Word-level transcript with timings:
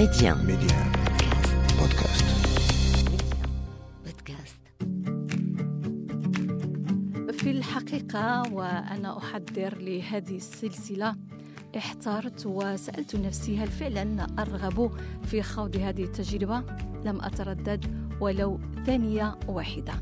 Média. 0.00 0.34
Média. 0.34 0.78
Podcast. 1.76 2.24
في 7.32 7.50
الحقيقة 7.50 8.52
وأنا 8.52 9.18
أحضر 9.18 9.78
لهذه 9.78 10.36
السلسلة 10.36 11.16
احترت 11.76 12.46
وسألت 12.46 13.16
نفسي 13.16 13.58
هل 13.58 13.68
فعلا 13.68 14.26
أرغب 14.38 14.90
في 15.24 15.42
خوض 15.42 15.76
هذه 15.76 16.04
التجربة؟ 16.04 16.62
لم 17.04 17.20
أتردد 17.20 18.10
ولو 18.20 18.60
ثانية 18.86 19.38
واحدة 19.48 19.92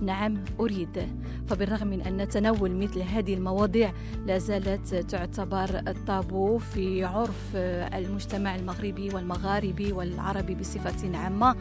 نعم 0.00 0.44
أريد. 0.60 1.08
فبالرغم 1.48 1.86
من 1.86 2.00
أن 2.00 2.28
تناول 2.28 2.76
مثل 2.76 3.00
هذه 3.00 3.34
المواضيع 3.34 3.92
لا 4.26 4.38
زالت 4.38 4.94
تعتبر 4.94 5.82
الطابو 5.88 6.58
في 6.58 7.04
عرف 7.04 7.56
المجتمع 7.94 8.56
المغربي 8.56 9.10
والمغاربي 9.14 9.92
والعربي 9.92 10.54
بصفة 10.54 11.16
عامة. 11.18 11.56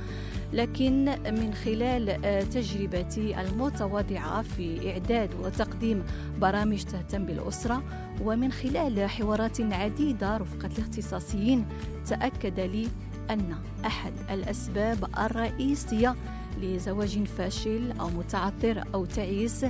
لكن 0.54 1.06
من 1.26 1.54
خلال 1.54 2.22
تجربتي 2.50 3.42
المتواضعة 3.42 4.42
في 4.42 4.92
إعداد 4.92 5.30
وتقديم 5.44 6.04
برامج 6.42 6.84
تهتم 6.84 7.26
بالأسرة 7.26 7.84
ومن 8.22 8.52
خلال 8.52 9.10
حوارات 9.10 9.62
عديدة 9.62 10.38
رفقة 10.38 10.70
الاختصاصيين 10.78 11.66
تأكد 12.06 12.60
لي 12.60 12.88
أن 13.30 13.56
أحد 13.86 14.14
الأسباب 14.32 15.10
الرئيسية 15.18 16.16
لزواج 16.62 17.24
فاشل 17.24 17.92
أو 18.00 18.10
متعثر 18.10 18.84
أو 18.94 19.06
تعيس 19.06 19.66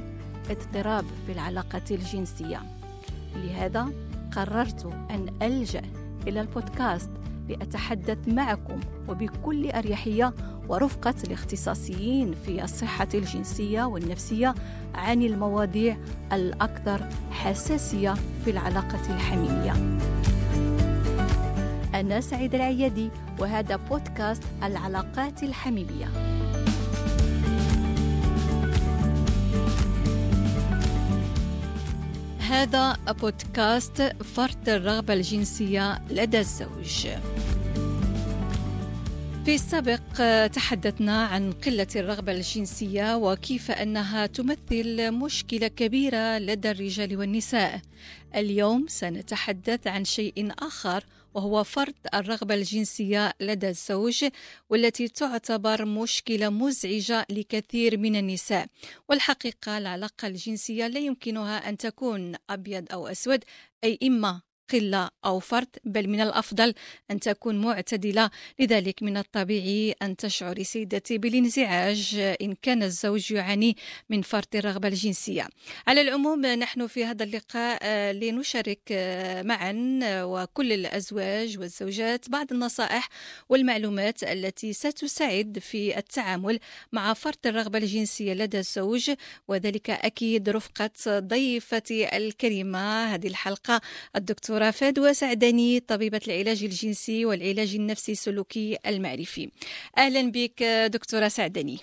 اضطراب 0.50 1.06
في 1.26 1.32
العلاقة 1.32 1.82
الجنسية. 1.92 2.62
لهذا 3.36 3.90
قررت 4.36 4.86
أن 4.86 5.34
ألجأ 5.42 5.82
إلى 6.28 6.42
البودكاست 6.42 7.10
لأتحدث 7.50 8.18
معكم 8.28 8.80
وبكل 9.08 9.72
أريحية 9.72 10.34
ورفقة 10.70 11.16
الاختصاصيين 11.24 12.36
في 12.46 12.64
الصحة 12.64 13.08
الجنسية 13.14 13.84
والنفسية 13.84 14.56
عن 14.96 15.22
المواضيع 15.24 15.98
الأكثر 16.34 17.10
حساسية 17.32 18.14
في 18.46 18.52
العلاقة 18.52 19.16
الحميمية. 19.16 20.00
أنا 21.96 22.22
سعيد 22.22 22.56
العيادي 22.56 23.10
وهذا 23.40 23.76
بودكاست 23.76 24.44
العلاقات 24.64 25.44
الحميمية. 25.44 26.08
هذا 32.50 32.98
بودكاست 33.22 34.02
فرط 34.36 34.70
الرغبة 34.70 35.14
الجنسية 35.14 36.02
لدى 36.10 36.40
الزوج 36.40 37.08
في 39.46 39.56
السابق 39.56 40.02
تحدثنا 40.48 41.26
عن 41.26 41.52
قلة 41.52 41.88
الرغبة 41.96 42.32
الجنسية 42.32 43.18
وكيف 43.18 43.72
أنها 43.72 44.26
تمثل 44.26 45.12
مشكلة 45.12 45.68
كبيرة 45.68 46.38
لدى 46.38 46.72
الرجال 46.72 47.18
والنساء. 47.18 47.82
اليوم 48.36 48.86
سنتحدث 48.88 49.88
عن 49.88 50.06
شيء 50.06 50.52
آخر 50.60 51.04
وهو 51.34 51.64
فرط 51.64 51.96
الرغبة 52.14 52.54
الجنسية 52.54 53.34
لدى 53.40 53.70
الزوج 53.70 54.26
والتي 54.70 55.08
تعتبر 55.08 55.86
مشكلة 55.86 56.50
مزعجة 56.50 57.26
لكثير 57.30 57.98
من 57.98 58.16
النساء. 58.16 58.68
والحقيقة 59.10 59.78
العلاقة 59.78 60.28
الجنسية 60.28 60.88
لا 60.88 61.00
يمكنها 61.00 61.70
أن 61.70 61.78
تكون 61.78 62.36
أبيض 62.50 62.92
أو 62.94 63.08
أسود 63.08 63.44
أي 63.84 64.00
إما 64.04 64.42
قلة 64.72 65.10
أو 65.26 65.40
فرد 65.40 65.68
بل 65.84 66.08
من 66.08 66.22
الأفضل 66.22 66.74
أن 67.12 67.20
تكون 67.20 67.62
معتدلة. 67.62 68.30
لذلك 68.60 69.04
من 69.04 69.18
الطبيعي 69.18 69.96
أن 70.02 70.16
تشعر 70.16 70.64
سيدتي 70.64 71.18
بالانزعاج 71.18 72.16
إن 72.42 72.56
كان 72.62 72.84
الزوج 72.84 73.32
يعاني 73.32 73.78
من 74.10 74.22
فرط 74.22 74.56
الرغبة 74.56 74.88
الجنسية. 74.88 75.48
على 75.88 76.02
العموم 76.02 76.46
نحن 76.46 76.88
في 76.88 77.06
هذا 77.06 77.24
اللقاء 77.24 77.88
لنشارك 78.12 78.80
معا 79.46 80.00
وكل 80.24 80.74
الأزواج 80.74 81.60
والزوجات 81.60 82.30
بعض 82.30 82.52
النصائح 82.52 83.10
والمعلومات 83.50 84.24
التي 84.24 84.74
ستساعد 84.74 85.60
في 85.60 85.98
التعامل 85.98 86.60
مع 86.92 87.14
فرط 87.14 87.48
الرغبة 87.48 87.78
الجنسية 87.80 88.34
لدى 88.34 88.60
الزوج. 88.60 89.12
وذلك 89.48 89.90
أكيد 89.90 90.50
رفقة 90.50 91.20
ضيفتي 91.20 92.18
الكريمة. 92.18 93.16
هذه 93.16 93.28
الحلقة 93.28 93.82
الدكتور 94.16 94.59
دكتورة 94.60 94.72
فادوى 94.72 95.14
سعداني 95.14 95.80
طبيبة 95.80 96.22
العلاج 96.28 96.64
الجنسي 96.64 97.26
والعلاج 97.26 97.76
النفسي 97.76 98.12
السلوكي 98.12 98.78
المعرفي. 98.88 99.50
أهلا 99.98 100.32
بك 100.32 100.64
دكتورة 100.64 101.28
سعداني 101.28 101.80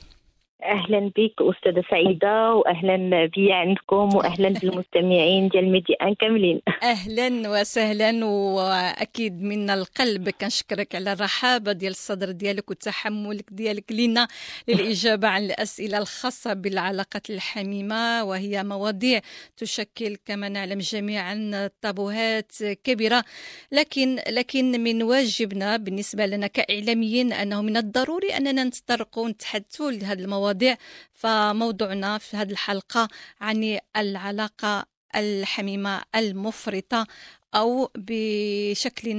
أهلا 0.64 0.98
بك 1.16 1.34
أستاذة 1.40 1.82
سعيدة 1.90 2.54
واهلا 2.54 3.26
بي 3.26 3.52
عندكم 3.52 4.16
واهلا 4.16 4.48
بالمستمعين 4.48 5.48
ديال 5.48 5.72
ميديا 5.72 5.96
إن 6.02 6.14
كاملين. 6.14 6.60
أهلا 6.82 7.48
وسهلا 7.50 8.24
وأكيد 8.24 9.42
من 9.42 9.70
القلب 9.70 10.28
كنشكرك 10.30 10.94
على 10.94 11.12
الرحابة 11.12 11.72
ديال 11.72 11.90
الصدر 11.90 12.30
ديالك 12.30 12.70
وتحملك 12.70 13.44
ديالك 13.50 13.92
لنا 13.92 14.28
للإجابة 14.68 15.28
عن 15.28 15.44
الأسئلة 15.44 15.98
الخاصة 15.98 16.52
بالعلاقات 16.52 17.30
الحميمة 17.30 18.24
وهي 18.24 18.64
مواضيع 18.64 19.20
تشكل 19.56 20.16
كما 20.26 20.48
نعلم 20.48 20.78
جميعا 20.78 21.70
طابوهات 21.82 22.52
كبيرة. 22.84 23.24
لكن 23.72 24.18
لكن 24.30 24.80
من 24.84 25.02
واجبنا 25.02 25.76
بالنسبة 25.76 26.26
لنا 26.26 26.46
كإعلاميين 26.46 27.32
أنه 27.32 27.62
من 27.62 27.76
الضروري 27.76 28.28
أننا 28.36 28.64
نتطرقوا 28.64 29.24
ونتحدثوا 29.24 29.90
لهذه 29.90 30.18
المواضيع 30.18 30.45
المواضيع 30.46 30.76
فموضوعنا 31.12 32.18
في 32.18 32.36
هذه 32.36 32.50
الحلقة 32.50 33.08
عن 33.40 33.78
العلاقة 33.96 34.86
الحميمة 35.16 36.02
المفرطة 36.14 37.06
أو 37.54 37.90
بشكل 37.94 39.12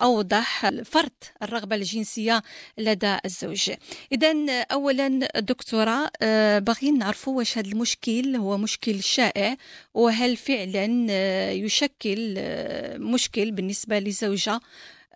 أوضح 0.00 0.68
فرط 0.84 1.32
الرغبة 1.42 1.76
الجنسية 1.76 2.42
لدى 2.78 3.18
الزوج. 3.24 3.70
إذا 4.12 4.62
أولا 4.72 5.08
دكتورة 5.36 6.10
باغيين 6.58 6.98
نعرفوا 6.98 7.38
واش 7.38 7.58
هذا 7.58 7.68
المشكل 7.68 8.36
هو 8.36 8.58
مشكل 8.58 9.02
شائع 9.02 9.56
وهل 9.94 10.36
فعلا 10.36 10.84
يشكل 11.52 12.34
مشكل 12.98 13.50
بالنسبة 13.50 13.98
لزوجة؟ 13.98 14.60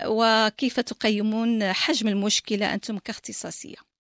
وكيف 0.07 0.81
تقيمون 0.81 1.73
حجم 1.73 2.09
المشكلة 2.09 2.75
أنتم 2.75 2.99
كاختصاصية؟ 2.99 3.92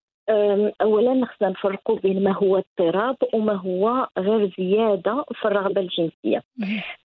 اولا 0.82 1.26
خصنا 1.26 1.48
نفرقوا 1.48 1.98
بين 1.98 2.22
ما 2.24 2.32
هو 2.32 2.56
اضطراب 2.56 3.16
وما 3.34 3.52
هو 3.52 4.08
غير 4.18 4.52
زيادة 4.58 5.24
في 5.34 5.44
الرغبة 5.44 5.80
الجنسية. 5.80 6.42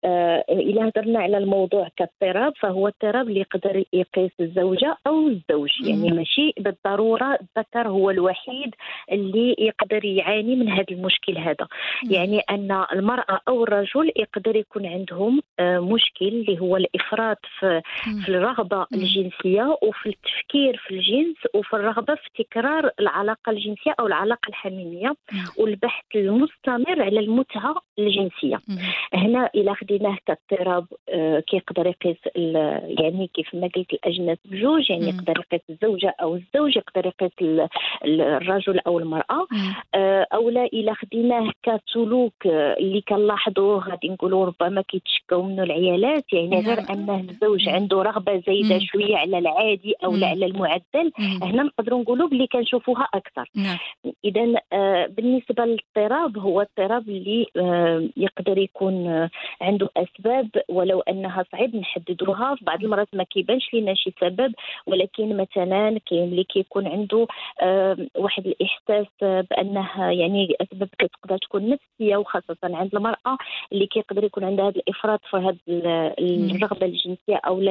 آه 0.06 0.46
إذا 0.50 0.88
هضرنا 0.88 1.20
على 1.20 1.38
الموضوع 1.38 1.88
كاضطراب 1.98 2.54
فهو 2.60 2.88
اضطراب 2.88 3.28
اللي 3.28 3.40
يقدر 3.40 3.84
يقيس 3.94 4.32
الزوجة 4.40 4.98
أو 5.08 5.28
الزوج. 5.28 5.70
يعني 5.86 6.12
ماشي 6.12 6.54
بالضرورة 6.60 7.40
الذكر 7.42 7.88
هو 7.88 8.10
الوحيد 8.10 8.76
اللي 9.12 9.56
يقدر 9.60 10.06
يعاني 10.06 10.56
من 10.56 10.70
هذا 10.70 10.86
المشكل 10.92 11.38
هذا. 11.38 11.68
يعني 12.10 12.40
أن 12.40 12.86
المرأة 12.94 13.40
أو 13.48 13.64
الرجل 13.64 14.12
يقدر 14.16 14.56
يكون 14.56 14.86
عندهم 14.86 15.42
آه 15.60 15.80
مشكل 15.80 16.28
اللي 16.28 16.60
هو 16.60 16.78
الإفراط 16.78 17.38
في, 17.60 17.82
في 18.26 18.30
الرغبة 18.30 18.86
الجنسية 18.94 19.78
وفي 19.84 20.10
التفكير 20.10 20.78
في 20.78 20.92
الجنس 20.92 21.38
وفي 21.54 21.74
الرغبة 21.74 22.16
في 22.16 22.44
تكرار 22.44 22.92
العلاقه 23.00 23.17
الجنسية 23.50 23.94
أو 24.00 24.08
العلاقة 24.08 24.50
الحميمية 24.50 25.16
والبحث 25.58 26.06
المستمر 26.16 27.02
على 27.02 27.20
المتعة 27.20 27.76
الجنسية. 28.00 28.60
هنا 29.14 29.50
إلى 29.56 29.76
خديناه 29.76 30.18
كاضطراب 30.26 30.86
آه 31.10 31.40
كيقدر 31.40 31.88
يقيس 31.88 32.18
يعني 33.00 33.30
كيف 33.34 33.56
ما 33.56 33.70
قلت 33.76 33.94
الاجناس 33.94 34.38
بجوج 34.46 34.90
يعني 34.90 35.08
يقدر 35.10 35.34
يقيس 35.40 35.62
الزوجة 35.70 36.16
أو 36.22 36.36
الزوج 36.36 36.78
يقدر 36.78 37.06
يقيس 37.06 37.68
الرجل 38.06 38.80
أو 38.80 39.00
المرأة. 39.00 39.48
آه 39.96 40.28
أو 40.34 40.50
لا 40.50 40.66
إلى 40.66 40.94
خديناه 40.96 41.52
كسلوك 41.64 42.34
اللي 42.46 43.02
كنلاحظوه 43.02 43.90
غادي 43.90 44.10
نقولوا 44.10 44.46
ربما 44.46 44.82
كيتشكاو 44.82 45.44
منه 45.44 45.64
العيالات. 45.64 46.34
يعني 46.34 46.62
غير 46.62 46.80
انه 46.90 47.26
الزوج 47.30 47.70
عنده 47.70 48.02
رغبة 48.02 48.44
زايدة 48.48 48.80
شوية 48.80 49.18
على 49.18 49.38
العادي 49.38 49.94
أو 50.06 50.16
لا 50.16 50.28
على 50.28 50.46
المعدل 50.46 51.12
هنا 51.42 51.64
نقدروا 51.64 52.02
نقولوا 52.02 52.28
بلي 52.28 52.48
كنشوفوا 52.48 52.96
يحددوها 52.98 53.10
أكثر. 53.14 53.50
نعم. 53.56 53.78
اذا 54.26 54.62
آه، 54.74 55.06
بالنسبة 55.06 55.66
للاضطراب 55.66 56.38
هو 56.38 56.62
اضطراب 56.62 57.10
اللي 57.10 57.46
آه، 57.58 58.10
يقدر 58.18 58.58
يكون 58.58 59.08
آه، 59.08 59.30
عنده 59.62 59.90
أسباب 59.98 60.50
ولو 60.70 61.00
أنها 61.02 61.46
صعيب 61.52 61.76
نحددوها. 61.76 62.56
في 62.56 62.66
بعض 62.66 62.84
المرات 62.84 63.08
ما 63.14 63.24
كيبانش 63.24 63.74
لينا 63.74 63.94
شي 63.94 64.14
سبب 64.22 64.54
ولكن 64.86 65.38
مثلا 65.38 66.00
كاين 66.06 66.24
اللي 66.24 66.44
كيكون 66.44 66.88
عنده 66.88 67.28
واحد 68.16 68.48
الإحساس 68.48 69.08
آه، 69.24 69.46
بأنه 69.52 70.12
يعني 70.12 70.54
أسباب 70.62 70.90
كتقدر 71.00 71.38
تكون 71.38 71.70
نفسية 71.70 72.18
وخاصة 72.18 72.58
عند 72.64 72.96
المرأة 72.96 73.38
اللي 73.72 73.88
كيقدر 73.88 74.24
يكون 74.24 74.44
عندها 74.44 74.66
هذا 74.66 74.76
الإفراط 74.76 75.20
في 75.30 75.38
هذه 75.38 75.58
الرغبة 76.20 76.86
الجنسية 76.86 77.36
أو 77.36 77.62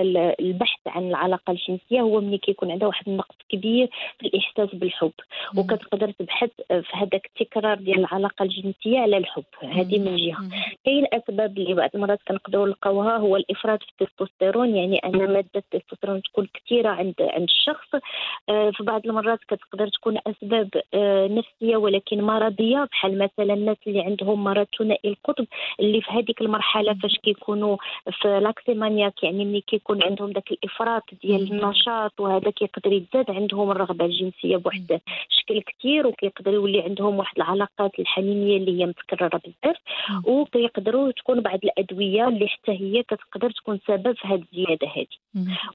البحث 0.40 0.80
عن 0.86 1.08
العلاقة 1.08 1.50
الجنسية. 1.50 2.00
هو 2.00 2.20
ملي 2.20 2.38
كيكون 2.38 2.70
عندها 2.70 2.88
واحد 2.88 3.08
النقص 3.08 3.36
كبير 3.48 3.90
في 4.18 4.26
الإحساس 4.26 4.74
بالحب. 4.74 5.12
وكتقدر 5.56 6.10
تبحث 6.10 6.50
في 6.68 6.92
هذاك 6.92 7.26
التكرار 7.26 7.78
ديال 7.78 7.98
العلاقة 7.98 8.42
الجنسية 8.42 8.98
على 8.98 9.16
الحب. 9.16 9.44
هذه 9.62 9.98
من 9.98 10.16
جهة. 10.16 10.48
كاين 10.84 11.06
اسباب 11.12 11.58
اللي 11.58 11.74
بعض 11.74 11.90
المرات 11.94 12.18
كنقدروا 12.28 12.66
نلقاوها 12.66 13.16
هو 13.16 13.36
الإفراط 13.36 13.82
في 13.82 13.88
التستوستيرون. 13.90 14.76
يعني 14.76 14.98
أن 14.98 15.32
مادة 15.32 15.50
التستوستيرون 15.56 16.22
تكون 16.22 16.48
كثيرة 16.54 16.88
عند 16.88 17.14
عند 17.20 17.48
الشخص. 17.48 18.02
آه، 18.48 18.70
في 18.70 18.82
بعض 18.82 19.06
المرات 19.06 19.38
كتقدر 19.48 19.88
تكون 19.88 20.18
أسباب 20.26 20.68
آه، 20.94 21.26
نفسية 21.26 21.76
ولكن 21.76 22.22
مرضية. 22.22 22.88
بحال 22.92 23.18
مثلا 23.18 23.54
الناس 23.54 23.76
اللي 23.86 24.00
عندهم 24.00 24.44
مرض 24.44 24.66
ثنائي 24.78 25.10
القطب 25.10 25.46
اللي 25.80 26.00
في 26.00 26.10
هذيك 26.10 26.40
المرحلة 26.40 26.94
فاش 26.94 27.18
كيكونوا 27.18 27.76
في 28.22 28.40
لاكسيمانياك. 28.40 29.22
يعني 29.22 29.44
ملي 29.44 29.60
كيكون 29.60 30.02
عندهم 30.02 30.30
ذاك 30.30 30.50
الإفراط 30.50 31.02
ديال. 31.22 31.52
النشاط 31.52 32.20
وهذا 32.20 32.50
كيقدر 32.50 32.92
يزداد 32.92 33.30
عندهم 33.30 33.70
الرغبة 33.70 34.04
الجنسية 34.04 34.56
بواحد 34.56 35.00
الشكل 35.30 35.60
كثير 35.60 36.06
وكيقدر 36.06 36.52
يولي 36.52 36.82
عندهم 36.82 37.18
واحد 37.18 37.36
العلاقات 37.36 37.98
الحميميه 37.98 38.56
اللي 38.56 38.80
هي 38.80 38.86
متكررة 38.86 39.40
بزاف. 39.44 39.76
وكيقدروا 40.24 41.10
تكون 41.10 41.40
بعض 41.40 41.58
الأدوية 41.64 42.28
اللي 42.28 42.48
حتى 42.48 42.72
هي 42.72 43.02
كتقدر 43.02 43.50
تكون 43.50 43.80
سبب 43.86 44.12
في 44.12 44.28
هذه 44.28 44.44
الزيادة 44.52 44.88
هذه. 44.96 45.06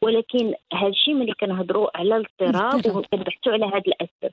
ولكن 0.02 0.54
هذا 0.74 0.88
الشيء 0.88 1.14
ملي 1.14 1.34
كنهضروا 1.34 1.98
على 1.98 2.16
الاضطراب. 2.18 2.96
وكنبحثوا 2.96 3.54
على 3.54 3.66
هذه 3.66 3.84
الأسباب. 3.88 4.32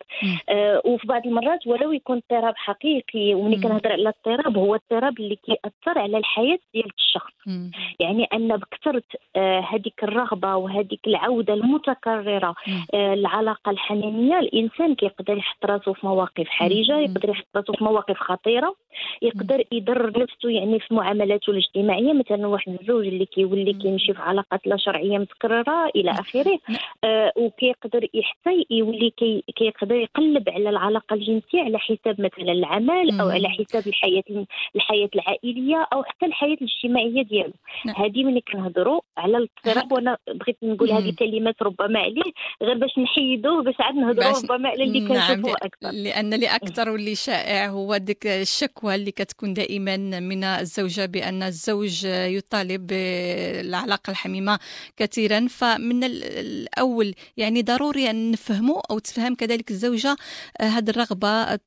آه 0.48 0.82
وفي 0.84 1.06
بعض 1.06 1.26
المرات 1.26 1.66
ولو 1.66 1.92
يكون 1.92 2.16
اضطراب 2.16 2.54
حقيقي 2.56 3.34
وملي. 3.34 3.56
كنهضر 3.56 3.92
على 3.92 4.02
الاضطراب 4.02 4.58
هو 4.58 4.74
اضطراب 4.74 5.20
اللي 5.20 5.36
كيأثر 5.36 5.98
على 5.98 6.18
الحياة 6.18 6.58
ديال 6.74 6.90
الشخص 6.98 7.32
مم. 7.46 7.70
يعني 8.00 8.24
أن 8.24 8.56
بكثرة 8.56 9.02
آه 9.36 9.60
هذيك 9.60 10.04
الرغبة 10.04 10.56
وهذيك 10.56 11.00
العودة 11.06 11.54
المتكررة. 11.54 12.54
آه 12.94 13.14
العلاقة 13.14 13.70
الحميميه 13.70 14.38
الإنسان 14.38 14.87
كيقدر 14.94 15.36
يحط 15.36 15.64
راسه 15.64 15.92
في 15.92 16.06
مواقف 16.06 16.48
حرجة. 16.48 16.98
يقدر 16.98 17.28
يحط 17.30 17.46
راسه 17.56 17.72
في 17.72 17.84
مواقف 17.84 18.16
خطيرة 18.16 18.74
يقدر 19.22 19.64
يضر 19.72 20.20
نفسه 20.20 20.50
يعني 20.50 20.80
في 20.80 20.94
معاملاته 20.94 21.50
الاجتماعية 21.50 22.12
مثلا 22.12 22.46
واحد 22.46 22.78
الزوج 22.80 23.06
اللي 23.06 23.26
كيولي. 23.26 23.72
كيمشي 23.72 24.14
في 24.14 24.22
علاقات 24.22 24.66
لا 24.66 24.76
شرعية 24.76 25.18
متكررة 25.18 25.90
إلى 25.96 26.10
آخره 26.10 26.58
نعم. 26.68 26.78
آه 27.04 27.32
وكيقدر 27.36 28.08
حتى 28.22 28.66
يولي 28.70 29.10
كي 29.10 29.44
كيقدر 29.56 29.94
يقلب 29.94 30.48
على 30.48 30.70
العلاقة 30.70 31.14
الجنسية 31.14 31.62
على 31.62 31.78
حساب 31.78 32.20
مثلا 32.20 32.52
العمل 32.52 33.20
أو. 33.20 33.28
على 33.28 33.48
حساب 33.48 33.86
الحياة 33.86 34.46
الحياة 34.76 35.08
العائلية 35.14 35.88
أو 35.92 36.02
حتى 36.02 36.26
الحياة 36.26 36.56
الاجتماعية 36.62 37.22
ديالو 37.22 37.52
نعم. 37.86 37.96
هذه 37.96 38.24
ملي 38.24 38.40
كنهضروا 38.40 39.00
على 39.16 39.36
الاضطراب 39.36 39.92
وأنا 39.92 40.18
بغيت 40.28 40.56
نقول. 40.62 40.90
هذه 40.90 41.14
كلمات 41.18 41.62
ربما 41.62 42.00
عليه 42.00 42.32
غير 42.62 42.78
باش 42.78 42.98
نحيدوه 42.98 43.62
باش 43.62 43.74
عاد 43.80 43.94
نهضروا 43.94 44.32
ربما 44.44 44.68
على 44.80 44.88
اللي 44.88 45.00
نعم. 45.00 45.28
كنشوفوه 45.34 45.56
أكثر. 45.62 45.90
لأن 45.90 46.34
اللي 46.34 46.46
أكثر 46.46 46.88
واللي 46.90 47.14
شائع 47.14 47.68
هو 47.68 47.96
ديك 47.96 48.26
الشكوى 48.26 48.94
اللي 48.94 49.10
كتكون 49.10 49.54
دائما 49.54 49.96
من 49.96 50.44
الزوجة 50.44 51.06
بأن 51.06 51.42
الزوج 51.42 52.04
يطالب 52.04 52.86
بالعلاقة 52.86 54.10
الحميمة 54.10 54.58
كثيرا. 54.96 55.46
فمن 55.50 56.04
ال- 56.04 56.24
الأول 56.24 57.14
يعني 57.36 57.62
ضروري 57.62 58.10
أن 58.10 58.30
نفهموا 58.30 58.80
أو 58.90 58.98
تفهم 58.98 59.34
كذلك 59.34 59.70
الزوجة 59.70 60.16
هذه 60.60 60.90
الرغبة 60.90 61.28
آه، 61.28 61.58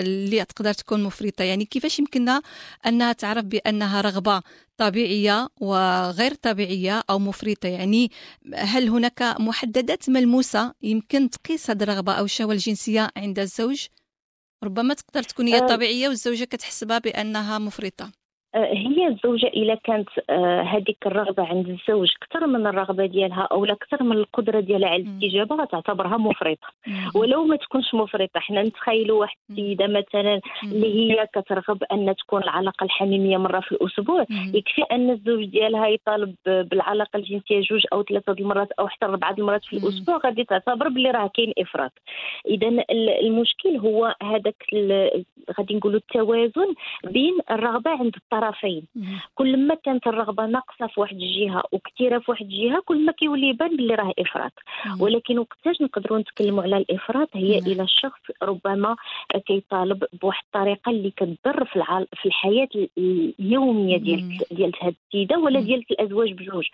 اللي 0.00 0.44
تقدر 0.44 0.72
تكون 0.72 1.02
مفرطة. 1.02 1.44
يعني 1.44 1.64
كيفاش 1.64 1.98
يمكننا 1.98 2.42
أنها 2.86 3.12
تعرف 3.12 3.44
بأنها 3.44 4.00
رغبة؟ 4.00 4.42
طبيعية 4.76 5.48
وغير 5.60 6.34
طبيعية 6.34 7.02
أو 7.10 7.18
مفرطة. 7.18 7.68
يعني 7.68 8.10
هل 8.54 8.88
هناك 8.88 9.22
محددات 9.22 10.10
ملموسة 10.10 10.74
يمكن 10.82 11.30
تقيس 11.30 11.70
هذه 11.70 11.82
الرغبة 11.82 12.12
أو 12.12 12.24
الشهوة 12.24 12.52
الجنسية 12.52 13.10
عند 13.16 13.38
الزوج؟ 13.38 13.86
ربما 14.64 14.94
تقدر 14.94 15.22
تكون 15.22 15.48
هي 15.48 15.58
آه. 15.58 15.66
طبيعية 15.66 16.08
والزوجة 16.08 16.44
كتحسبها 16.44 16.98
بأنها 16.98 17.58
مفرطة. 17.58 18.04
آه، 18.04 18.23
هي 18.54 19.08
الزوجة 19.08 19.46
إذا 19.46 19.74
كانت 19.74 20.08
آه، 20.30 20.62
هذيك 20.62 21.06
الرغبة 21.06 21.46
عند 21.46 21.68
الزوج 21.68 22.08
أكثر 22.22 22.46
من 22.46 22.66
الرغبة 22.66 23.06
ديالها 23.06 23.48
أو 23.52 23.64
أكثر 23.64 24.02
من 24.02 24.16
القدرة 24.16 24.60
ديالها 24.60 24.88
على. 24.88 25.02
الاستجابة 25.02 25.56
غتعتبرها 25.56 26.16
مفرطة 26.16 26.68
ولو 27.14 27.44
ما 27.44 27.56
تكونش 27.56 27.94
مفرطة 27.94 28.40
حنا 28.40 28.62
نتخيلوا 28.62 29.20
واحد. 29.20 29.36
السيدة 29.50 29.86
مثلا 29.86 30.40
اللي 30.62 30.94
هي 30.94 31.26
كترغب 31.34 31.84
أن 31.92 32.14
تكون 32.16 32.42
العلاقة 32.42 32.84
الحميمية 32.84 33.36
مرة 33.36 33.60
في 33.60 33.72
الأسبوع 33.72 34.26
يكفي 34.30 34.82
أن 34.82 35.10
الزوج 35.10 35.44
ديالها 35.44 35.86
يطالب 35.86 36.34
بالعلاقة 36.46 37.16
الجنسية 37.16 37.60
جوج 37.60 37.86
أو 37.92 38.02
ثلاثة 38.02 38.32
د 38.32 38.40
المرات 38.40 38.72
أو 38.72 38.88
حتى 38.88 39.06
أربعة 39.06 39.34
د 39.34 39.38
المرات 39.38 39.64
في 39.64 39.76
مم. 39.76 39.82
الأسبوع 39.82 40.16
غادي 40.24 40.44
تعتبر 40.44 40.88
باللي 40.88 41.10
راه 41.10 41.30
كاين 41.34 41.52
إفراط 41.58 41.92
اذا 42.46 42.84
المشكل 43.20 43.76
هو 43.76 44.14
هذاك 44.22 44.64
غادي 45.58 45.74
نقولوا 45.74 45.98
التوازن 45.98 46.74
بين 47.04 47.38
الرغبة 47.50 47.90
عند 47.90 48.16
الطرفين. 48.48 48.86
كل 49.34 49.56
ما 49.56 49.74
كانت 49.74 50.06
الرغبة 50.06 50.46
ناقصة 50.46 50.86
في 50.86 51.00
واحد 51.00 51.16
الجهة 51.16 51.62
وكثيرة 51.72 52.18
في 52.18 52.30
واحد 52.30 52.46
الجهة 52.46 52.82
كل 52.84 53.04
ما 53.04 53.12
كيولي 53.12 53.48
يبان 53.48 53.76
باللي 53.76 53.94
راه 53.94 54.12
إفراط. 54.18 54.52
ولكن 55.00 55.38
وقتاش 55.38 55.82
نقدروا 55.82 56.18
نتكلموا 56.18 56.62
على 56.62 56.76
الإفراط؟ 56.76 57.28
هي. 57.34 57.58
إلى 57.58 57.82
الشخص 57.82 58.20
ربما 58.42 58.96
كيطالب 59.46 60.04
بواحد 60.22 60.44
الطريقة 60.44 60.90
اللي 60.90 61.10
كتضر 61.10 61.64
في 61.64 61.76
الع... 61.76 62.04
في 62.14 62.26
الحياة 62.26 62.68
اليومية. 62.98 63.96
ديال 63.96 64.38
ديال 64.50 64.72
هذه 64.82 64.94
السيدة 65.06 65.38
ولا. 65.38 65.60
ديال 65.60 65.84
الأزواج 65.90 66.32
بجوج. 66.32 66.66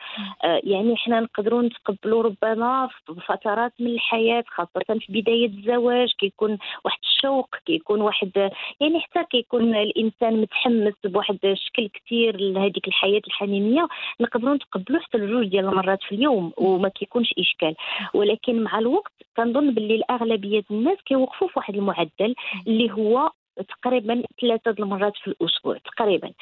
آه 0.44 0.60
يعني 0.64 0.96
حنا 0.96 1.20
نقدروا 1.20 1.62
نتقبلوا 1.62 2.22
ربما 2.22 2.88
في 3.06 3.14
فترات 3.26 3.72
من 3.80 3.86
الحياة 3.86 4.44
خاصة 4.46 4.98
في 5.00 5.20
بداية 5.20 5.46
الزواج 5.46 6.12
كيكون 6.18 6.58
واحد 6.84 6.98
الشوق 7.02 7.56
كيكون 7.66 8.00
واحد 8.00 8.50
يعني 8.80 9.00
حتى 9.00 9.24
كيكون 9.30 9.74
الإنسان 9.74 10.40
متحمس 10.40 10.94
بواحد 11.04 11.38
الشكل 11.60 11.88
كثير 11.88 12.36
لهذيك 12.40 12.88
الحياة 12.88 13.22
الحميميه 13.26 13.88
نقدروا 14.20 14.54
نتقبلوا 14.54 15.00
حتى 15.00 15.18
لجوج 15.18 15.46
ديال 15.46 15.68
المرات 15.68 16.02
في 16.02 16.14
اليوم 16.14 16.52
وما 16.56 16.88
كيكونش 16.88 17.34
إشكال. 17.38 17.74
ولكن 18.14 18.62
مع 18.62 18.78
الوقت 18.78 19.12
كنظن 19.36 19.74
باللي 19.74 19.94
الأغلبية 19.94 20.62
الناس 20.70 20.98
كيوقفوا 21.06 21.48
في 21.48 21.52
واحد 21.56 21.74
المعدل 21.74 22.34
اللي 22.66 22.92
هو 22.92 23.30
تقريبا 23.68 24.22
ثلاثة 24.40 24.74
المرات 24.82 25.12
في 25.16 25.26
الأسبوع 25.26 25.78
تقريبا. 25.78 26.32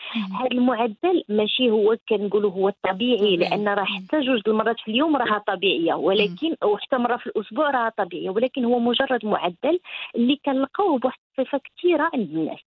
هذا 0.41 0.51
المعدل 0.53 1.25
ماشي 1.29 1.71
هو 1.71 1.97
كنقولوا 2.09 2.51
هو 2.51 2.69
الطبيعي 2.69 3.17
طبيعي. 3.17 3.37
لأن 3.37 3.69
راه. 3.69 3.85
حتى 3.85 4.21
جوج 4.21 4.41
المرات 4.47 4.81
في 4.81 4.91
اليوم 4.91 5.17
راها 5.17 5.45
طبيعية. 5.47 5.95
ولكن 5.95 6.55
أو 6.63 6.77
حتى 6.77 6.97
مرة 6.97 7.17
في 7.17 7.27
الأسبوع 7.27 7.71
راها 7.71 7.93
طبيعية. 7.99 8.31
ولكن 8.31 8.65
هو 8.65 8.79
مجرد 8.79 9.27
معدل 9.27 9.81
اللي 10.17 10.41
كنلقاوه 10.45 10.99
بواحد 10.99 11.19
الصفة 11.39 11.61
كثيرة 11.79 12.11
عند 12.15 12.31
الناس. 12.31 12.59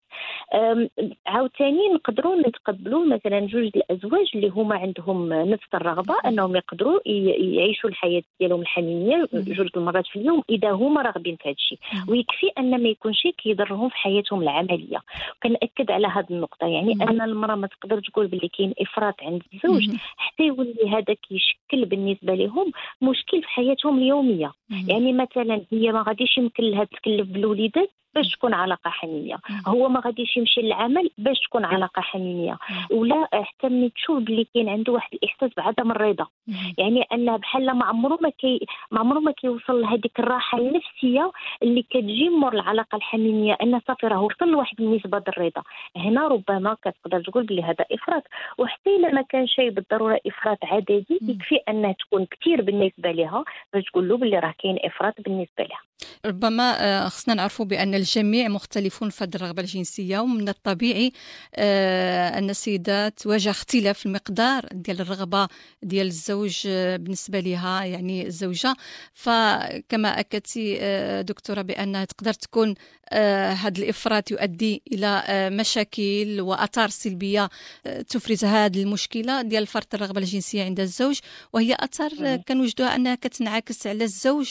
عاوتاني 1.28 1.88
نقدروا 1.94 2.36
نتقبلوا 2.36 3.06
مثلا 3.06 3.40
جوج 3.40 3.70
الأزواج 3.76 4.28
اللي 4.36 4.50
هما 4.50 4.76
عندهم 4.76 5.34
نفس 5.34 5.68
الرغبة 5.74 6.16
أنهم 6.26 6.56
يقدروا 6.56 7.00
يعيشوا 7.06 7.90
الحياة 7.90 8.24
ديالهم 8.40 8.62
الحميميه. 8.62 9.28
جوج 9.34 9.70
المرات 9.78 10.08
في 10.08 10.16
اليوم 10.20 10.44
إذا 10.50 10.72
هما 10.72 11.02
راغبين 11.02 11.36
في 11.36 11.50
هذا 11.50 11.56
الشيء. 11.56 11.78
ويكفي 12.08 12.48
أن 12.58 12.84
ما 12.84 12.90
يكونش 12.90 13.28
كيضرهم 13.38 13.90
في 13.90 13.96
حياتهم 13.96 14.42
العملية. 14.42 15.02
كنأكد 15.44 15.92
على 15.92 16.08
هذه 16.08 16.32
النقطة 16.32 16.68
يعني. 16.68 16.94
أن 16.94 17.22
المرأة 17.22 17.56
ما 17.56 17.68
تقدر 17.68 18.00
تقول 18.00 18.28
باللي 18.28 18.48
كاين 18.48 18.74
إفراط 18.80 19.16
عند 19.24 19.42
الزوج 19.54 19.90
حتى 20.18 20.44
يولي 20.44 20.90
هذا 20.90 21.14
كيشكل 21.14 21.86
بالنسبة 21.86 22.34
لهم 22.34 22.72
مشكل 23.02 23.42
في 23.42 23.48
حياتهم 23.48 23.98
اليومية. 23.98 24.52
يعني 24.88 25.14
مثلا 25.14 25.62
هي 25.72 25.92
ما 25.92 26.04
غاديش 26.08 26.38
يمكن 26.38 26.64
لها 26.64 26.84
تكلف 26.84 27.28
بالوليدات 27.28 27.90
باش 28.16 28.32
تكون 28.32 28.54
علاقة 28.54 28.90
حميميه 28.90 29.38
هو 29.68 29.90
ما 29.90 30.00
غاديش 30.00 30.38
يمشي 30.38 30.62
للعمل 30.62 31.10
باش 31.18 31.40
تكون 31.40 31.66
علاقة 31.66 32.02
حميميه 32.02 32.58
ولا 32.92 33.28
حتى 33.34 33.70
ملي 33.70 33.90
تشوف 33.90 34.24
باللي 34.24 34.48
كاين 34.54 34.70
عنده 34.70 34.94
واحد 34.94 35.10
الإحساس 35.14 35.52
بعدم 35.58 35.92
الرضا. 35.92 36.28
يعني 36.78 37.02
أن 37.14 37.38
بحال 37.38 37.72
ما 37.74 37.86
عمره 37.86 38.18
ما 38.22 38.30
كي 38.30 38.60
ما 38.92 39.00
عمره 39.00 39.20
ما 39.20 39.32
كيوصل 39.32 39.82
لهذيك 39.82 40.20
الراحة 40.20 40.58
النفسية 40.58 41.32
اللي 41.64 41.82
كتجي 41.82 42.30
مور 42.30 42.54
العلاقة 42.54 42.96
الحميميه 42.96 43.58
أن 43.64 43.80
صافي 43.88 44.08
راه 44.08 44.22
وصل 44.22 44.48
لواحد 44.52 44.82
النسبة 44.82 45.24
الرضا 45.28 45.64
هنا 45.98 46.28
ربما 46.28 46.74
كتقدر 46.74 47.22
تقول 47.24 47.44
بلي 47.44 47.64
هذا 47.64 47.86
إفراط. 47.92 48.24
وحتى 48.58 48.90
إلا 48.96 49.12
ما 49.14 49.22
كان 49.22 49.48
شيء 49.48 49.70
بالضرورة 49.70 50.20
إفراط 50.28 50.58
عددي. 50.64 51.20
يكفي 51.22 51.56
انها 51.70 51.92
تكون 51.92 52.26
كثير 52.26 52.62
بالنسبة 52.62 53.12
لها 53.12 53.44
باش 53.74 53.84
تقول 53.84 54.10
له 54.10 54.18
بلي 54.18 54.40
راه 54.40 54.54
كاين 54.60 54.78
إفراط 54.84 55.22
بالنسبة 55.22 55.64
لها. 55.64 55.80
ربما 56.26 56.84
آه، 56.84 57.10
خصنا 57.10 57.34
نعرفوا 57.34 57.66
بأن 57.66 57.96
الجميع 57.96 58.48
مختلفون 58.48 59.10
في 59.10 59.24
الرغبة 59.24 59.62
الجنسية 59.62 60.20
ومن 60.20 60.50
الطبيعي 60.50 61.12
آه، 61.56 62.38
أن 62.38 62.50
السيدة 62.50 63.10
تواجه 63.10 63.50
اختلاف 63.50 64.00
في 64.00 64.06
المقدار 64.06 64.66
ديال 64.72 65.02
الرغبة 65.02 65.48
ديال 65.84 66.08
الزوج 66.08 66.62
آه، 66.68 66.98
بالنسبة 66.98 67.40
لها 67.40 67.84
يعني 67.84 68.28
الزوجة. 68.28 68.76
فكما 69.14 70.20
أكدتي 70.20 70.62
دكتورة 71.24 71.62
بأن 71.62 72.08
تقدر 72.08 72.34
تكون 72.34 72.76
هذا 73.12 73.78
الإفراط 73.78 74.32
يؤدي 74.32 74.82
إلى 74.92 75.24
مشاكل 75.52 76.42
وأثار 76.42 76.90
سلبية 76.90 77.50
تفرز 78.10 78.46
هذه 78.46 78.84
المشكلة 78.84 79.42
ديال 79.42 79.68
فرط 79.68 79.94
الرغبة 79.96 80.20
الجنسية 80.20 80.64
عند 80.64 80.80
الزوج. 80.80 81.20
وهي 81.54 81.78
أثار 81.80 82.36
كنوجدوها 82.48 82.96
أنها 82.96 83.16
كتنعكس 83.16 83.88
على 83.88 84.04
الزوج 84.04 84.50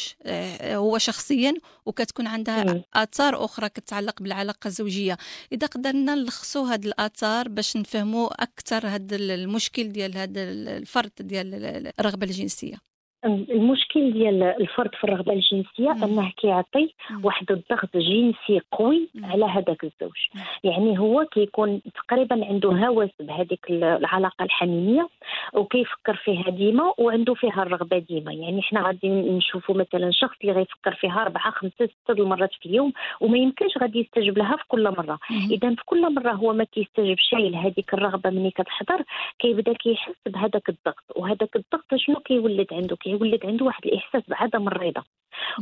هو 0.63 0.99
شخصيا. 0.99 1.40
نفسيا 1.41 1.61
وكتكون 1.87 2.27
عندها 2.27 2.85
آثار 2.95 3.45
أخرى 3.45 3.69
كتعلق 3.69 4.23
بالعلاقة 4.23 4.69
الزوجية. 4.69 5.17
إذا 5.53 5.67
قدرنا 5.67 6.15
نلخصوا 6.15 6.69
هذه 6.69 6.87
الآثار 6.87 7.49
باش 7.49 7.77
نفهموا 7.77 8.43
أكثر 8.43 8.87
هذا 8.87 9.17
المشكل 9.17 9.93
ديال 9.93 10.17
هذا 10.17 10.43
الفرد 10.43 11.13
ديال 11.21 11.55
الرغبة 12.01 12.27
الجنسية. 12.27 12.90
المشكل 13.25 14.13
ديال 14.13 14.43
الفرد 14.43 14.95
في 14.95 15.05
الرغبة 15.05 15.33
الجنسية 15.33 15.91
مم. 15.91 16.05
أنه 16.05 16.31
كيعطي 16.37 16.95
واحد 17.23 17.53
الضغط 17.53 17.97
جنسي 17.97 18.61
قوي 18.73 19.09
مم. 19.15 19.25
على 19.25 19.45
هذاك 19.45 19.85
الزوج. 19.85 20.17
يعني 20.65 20.99
هو 20.99 21.25
كيكون 21.25 21.81
تقريبا 21.95 22.47
عنده 22.47 22.69
هوس 22.69 23.11
بهذيك 23.21 23.71
العلاقة 23.71 24.43
الحميمية 24.43 25.09
وكيفكر 25.55 26.17
فيها 26.25 26.51
ديما 26.51 26.93
وعنده 26.99 27.35
فيها 27.35 27.63
الرغبة 27.63 27.99
ديما. 27.99 28.33
يعني 28.33 28.63
حنا 28.63 28.87
غادي 28.87 29.09
نشوفوا 29.09 29.75
مثلا 29.75 30.11
شخص 30.11 30.37
اللي 30.41 30.53
غيفكر 30.53 30.95
فيها 30.95 31.23
أربعة 31.23 31.51
خمسة 31.51 31.75
ستة 31.87 32.13
المرات 32.13 32.51
في 32.61 32.67
اليوم 32.67 32.93
وما 33.21 33.39
يمكنش 33.39 33.79
غادي 33.79 33.99
يستجب 33.99 34.39
لها 34.39 34.57
في 34.57 34.65
كل 34.69 34.91
مرة. 34.91 35.19
اذا 35.51 35.75
في 35.75 35.85
كل 35.87 36.15
مرة 36.15 36.33
هو 36.33 36.53
ما 36.53 36.65
كيستجبش 36.65 37.33
لهذيك 37.33 37.95
الرغبة 37.95 38.31
ملي 38.31 38.51
كتحضر 38.51 39.05
كيبدا 39.39 39.73
كيحس 39.73 40.15
بهذاك 40.27 40.69
الضغط. 40.69 41.05
وهذاك 41.17 41.57
الضغط 41.57 41.95
شنو 41.97 42.17
كيولد 42.17 42.67
عنده؟ 42.73 42.97
كيولد 43.11 43.47
عنده 43.47 43.65
واحد 43.65 43.87
الإحساس 43.87 44.23
بعدم 44.29 44.69
الرضا. 44.69 45.05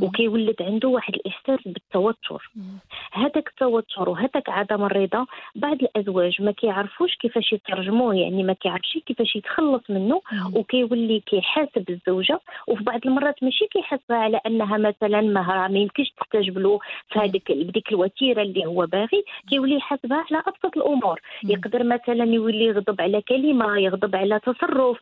وكيولد 0.03 0.63
عنده 0.63 0.89
واحد 0.89 1.15
الإحساس 1.15 1.59
بالتوتر. 1.67 2.51
هذاك 3.13 3.49
التوتر 3.49 4.09
وهذاك 4.09 4.49
عدم 4.49 4.85
الرضا 4.85 5.27
بعض 5.55 5.77
الأزواج 5.83 6.43
ما 6.43 6.51
كيعرفوش 6.53 7.15
كيفاش 7.17 7.53
يترجموه 7.53 8.15
يعني 8.15 8.43
ما 8.43 8.53
كيعرفش 8.53 8.99
كيفاش 9.07 9.37
يتخلص 9.37 9.83
منه 9.91 10.21
وكيولي 10.55 11.21
كيحاسب 11.21 11.91
الزوجة. 11.91 12.41
وفي 12.67 12.85
بعض 12.85 13.01
المرات 13.07 13.43
ماشي 13.43 13.67
كيحاسبها 13.67 14.17
على 14.17 14.41
أنها 14.47 14.77
مثلا 14.79 15.21
ما 15.21 15.69
ما 15.69 15.79
يمكنش 15.79 16.11
تستجب 16.11 16.59
له 16.59 16.79
في 17.13 17.19
هذيك 17.19 17.53
بديك 17.53 17.89
الوتيرة 17.93 18.43
اللي 18.43 18.67
هو 18.67 18.87
باغي 18.87 19.25
كيولي 19.49 19.77
يحاسبها 19.77 20.25
على 20.31 20.43
أبسط 20.47 20.77
الأمور. 20.77 21.21
يقدر 21.45 21.85
مثلا 21.85 22.25
يولي 22.25 22.65
يغضب 22.65 23.01
على 23.01 23.21
كلمة 23.23 23.79
يغضب 23.79 24.17
على 24.17 24.41
تصرف 24.41 24.99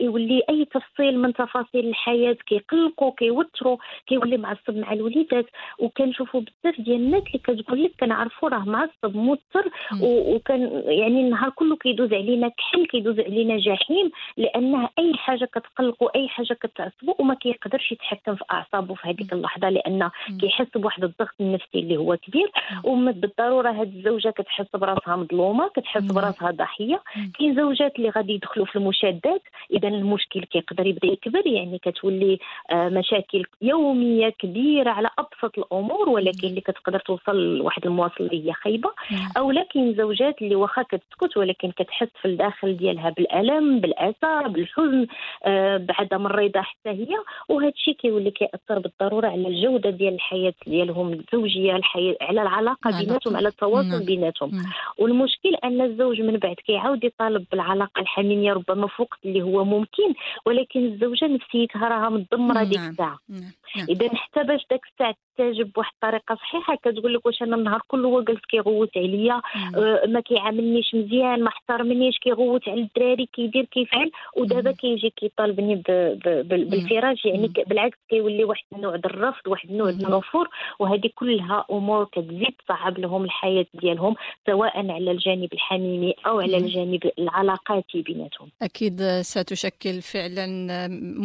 يولي 0.00 0.42
أي 0.50 0.64
تفصيل 0.64 1.18
من 1.18 1.32
تفاصيل 1.32 1.88
الحياة 1.88 2.36
كيقلقوا 2.46 3.12
كيوتروا. 3.18 3.76
كيولي 4.06 4.36
معصب 4.36 4.76
مع 4.76 4.92
الوليدات 4.92 5.46
وكنشوفوا 5.78 6.40
بزاف 6.40 6.80
ديال 6.80 6.96
الناس 6.96 7.22
اللي 7.26 7.38
كتقول 7.38 7.84
لك 7.84 7.92
كنعرفوا 8.00 8.48
راه 8.48 8.64
معصب 8.64 9.16
موتر 9.16 9.70
وكان 10.02 10.82
يعني 10.86 11.20
النهار 11.20 11.50
كله 11.50 11.76
كيدوز 11.76 12.12
علينا 12.12 12.48
كحل 12.48 12.86
كيدوز 12.86 13.20
علينا 13.20 13.56
جحيم 13.56 14.10
لأنه 14.36 14.88
أي 14.98 15.14
حاجة 15.14 15.44
كتقلقوا 15.44 16.16
أي 16.16 16.28
حاجة 16.28 16.54
كتعصبوا 16.54 17.14
وما 17.18 17.34
كيقدرش 17.34 17.92
يتحكم 17.92 18.34
في 18.34 18.44
اعصابه 18.50 18.94
في 18.94 19.08
هذيك 19.08 19.32
اللحظة 19.32 19.68
لأنه 19.68 20.10
كيحس 20.40 20.66
بواحد 20.76 21.04
الضغط 21.04 21.34
النفسي 21.40 21.78
اللي 21.78 21.96
هو 21.96 22.16
كبير. 22.16 22.50
وبالضروره 22.84 23.70
هذه 23.70 23.96
الزوجة 23.96 24.28
كتحس 24.30 24.66
براسها 24.74 25.16
مظلومة 25.16 25.68
كتحس 25.68 26.02
براسها 26.12 26.50
ضحية. 26.50 27.02
كاين 27.38 27.54
زوجات 27.56 27.96
اللي 27.96 28.10
غادي 28.10 28.32
يدخلوا 28.32 28.66
في 28.66 28.76
المشادات 28.76 29.42
إذا 29.72 29.88
المشكل 29.88 30.44
كيقدر 30.44 30.86
يبدا 30.86 31.08
يكبر 31.08 31.46
يعني 31.46 31.78
كتولي 31.78 32.38
آه، 32.70 32.88
مشاكل 32.88 33.44
يوميه 33.92 34.28
كبيرة 34.28 34.90
على 34.90 35.10
أبسط 35.18 35.58
الأمور 35.58 36.08
ولكن 36.08 36.48
اللي 36.48 36.60
كتقدر 36.60 36.98
توصل 36.98 37.56
لواحد 37.56 37.86
المواصل 37.86 38.14
اللي 38.20 38.48
هي 38.48 38.52
خايبة. 38.52 38.90
أو 39.36 39.50
لكن 39.50 39.94
زوجات 39.94 40.42
اللي 40.42 40.54
واخا 40.54 40.82
كتسكت 40.82 41.36
ولكن 41.36 41.70
كتحس 41.70 42.08
في 42.22 42.28
الداخل 42.28 42.76
ديالها 42.76 43.10
بالألم 43.10 43.80
بالأسى 43.80 44.48
بالحزن 44.48 45.06
آه، 45.44 45.76
بعدم 45.76 46.26
الرضا 46.26 46.62
حتى 46.62 46.90
هي. 46.90 47.08
وهذا 47.48 47.68
الشيء 47.68 47.94
كيولي 47.94 48.30
كيأثر 48.30 48.78
بالضرورة 48.78 49.26
على 49.26 49.48
الجودة 49.48 49.90
ديال 49.90 50.14
الحياة 50.14 50.54
ديالهم 50.66 51.12
الزوجية 51.12 51.76
الحياة 51.76 52.16
على 52.20 52.42
العلاقة 52.42 52.98
بيناتهم 53.00 53.36
على 53.36 53.48
التواصل. 53.48 54.06
بيناتهم. 54.06 54.50
والمشكل 54.98 55.54
أن 55.64 55.80
الزوج 55.80 56.20
من 56.20 56.36
بعد 56.36 56.54
كيعاود 56.54 57.04
يطالب 57.04 57.44
بالعلاقة 57.50 58.00
الحميمية 58.00 58.52
ربما 58.52 58.86
فوق 58.86 59.14
اللي 59.24 59.42
هو 59.42 59.64
ممكن 59.64 60.14
ولكن 60.46 60.84
الزوجة 60.84 61.26
نفسيتها 61.26 61.88
راها 61.88 62.08
مدمرة 62.08 62.62
ديك 62.64 62.78
نعم. 62.78 62.90
الساعة. 62.90 63.18
نعم. 63.28 63.81
إذا 63.88 64.14
حتى 64.14 64.42
باش 64.42 64.66
داك 64.70 64.80
الساعة 64.92 65.14
تستجب 65.38 65.72
بواحد 65.72 65.92
الطريقة 65.94 66.34
صحيحة 66.34 66.76
كتقول 66.76 67.14
لك 67.14 67.26
واش 67.26 67.42
أنا 67.42 67.56
النهار 67.56 67.80
كله 67.88 68.08
هو 68.08 68.22
جالس 68.22 68.40
كيغوت 68.50 68.96
عليا 68.96 69.40
أه 69.76 70.02
ما 70.06 70.20
كيعاملنيش 70.20 70.94
مزيان 70.94 71.42
ما 71.42 71.48
احترمنيش 71.48 72.18
كيغوت 72.18 72.68
على 72.68 72.80
الدراري 72.80 73.28
كيدير 73.32 73.64
كيفعل 73.64 74.10
ودابا 74.36 74.72
كيجي 74.72 75.10
كيطالبني 75.10 75.82
بالفراش. 76.26 77.24
يعني 77.24 77.52
بالعكس 77.66 77.98
كيولي 78.08 78.44
واحد 78.44 78.64
النوع 78.72 78.96
د 78.96 79.06
الرفض 79.06 79.46
واحد 79.46 79.70
النوع 79.70 79.90
د 79.90 80.02
النفور 80.04 80.48
وهذه 80.78 81.10
كلها 81.14 81.64
أمور 81.70 82.04
كتزيد 82.04 82.54
تصعب 82.66 82.98
لهم 82.98 83.24
الحياة 83.24 83.66
ديالهم 83.74 84.14
سواء 84.46 84.90
على 84.90 85.10
الجانب 85.10 85.52
الحميمي 85.52 86.14
أو 86.26 86.40
على 86.40 86.56
الجانب 86.56 87.10
العلاقاتي 87.18 88.02
بيناتهم. 88.02 88.48
أكيد 88.62 89.02
ستشكل 89.20 90.02
فعلا 90.02 90.46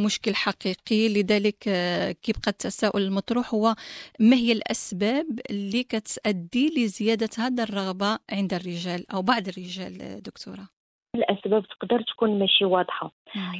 مشكل 0.05 0.35
حقيقي 0.35 1.07
لذلك 1.09 1.57
كيبقى 2.23 2.46
التساؤل 2.47 3.01
المطروح 3.01 3.53
هو 3.53 3.75
ما 4.19 4.35
هي 4.35 4.51
الأسباب 4.51 5.39
اللي 5.49 5.83
كتأدي 5.83 6.67
لزيادة 6.77 7.29
هذا 7.37 7.63
الرغبة 7.63 8.19
عند 8.31 8.53
الرجال 8.53 9.11
أو 9.13 9.21
بعض 9.21 9.47
الرجال 9.47 10.21
دكتورة؟ 10.21 10.67
الأسباب 11.15 11.65
تقدر 11.65 12.01
تكون 12.01 12.39
ماشي 12.39 12.65
واضحة. 12.65 13.11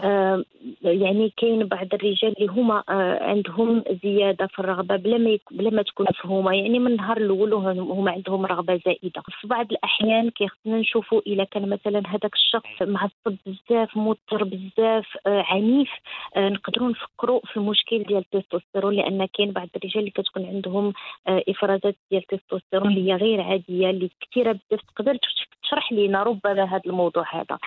آه 0.04 0.44
يعني 0.92 1.34
كاين 1.38 1.64
بعض 1.64 1.88
الرجال 1.94 2.38
اللي 2.38 2.48
هما 2.52 2.84
آه 2.90 3.24
عندهم 3.24 3.84
زيادة 4.04 4.48
في 4.48 4.60
الرغبة 4.60 4.96
بلا 4.96 5.18
ما 5.18 5.38
بلا 5.52 5.70
ما 5.70 5.82
تكون 5.82 6.06
مفهومة. 6.10 6.54
يعني 6.54 6.80
من 6.80 6.92
النهار 6.92 7.18
الأول 7.18 7.54
هما 7.54 8.12
عندهم 8.12 8.46
رغبة 8.46 8.80
زائدة. 8.86 9.22
في 9.42 9.48
بعض 9.48 9.72
الأحيان 9.72 10.30
كيخصنا 10.30 10.78
نشوفوا 10.78 11.22
اذا 11.28 11.44
كان 11.44 11.70
مثلا 11.70 12.04
هذاك 12.08 12.34
الشخص 12.34 12.82
معصب 12.82 13.38
بزاف 13.46 13.98
موتر 13.98 14.44
بزاف 14.44 15.18
آه 15.28 15.44
عنيف 15.48 15.90
آه 16.36 16.50
نقدروا 16.50 16.90
نفكروا 16.90 17.40
في 17.46 17.58
المشكل 17.58 18.04
ديال 18.04 18.18
التستوستيرون 18.34 18.94
لأن 18.94 19.26
كاين 19.26 19.52
بعض 19.52 19.68
الرجال 19.76 20.00
اللي 20.00 20.12
كتكون 20.12 20.46
عندهم 20.46 20.94
إفرازات 21.28 21.96
ديال 22.12 22.24
التستوستيرون 22.32 22.88
اللي 22.92 23.12
هي 23.12 23.16
غير 23.16 23.42
عادية 23.42 23.90
اللي 23.90 24.10
كثيره 24.22 24.52
بزاف. 24.52 24.82
تقدر 24.96 25.18
تشرح 25.64 25.94
لنا 25.94 26.24
ربما 26.24 26.64
هذا 26.64 26.82
الموضوع 26.88 27.26
هذا. 27.32 27.58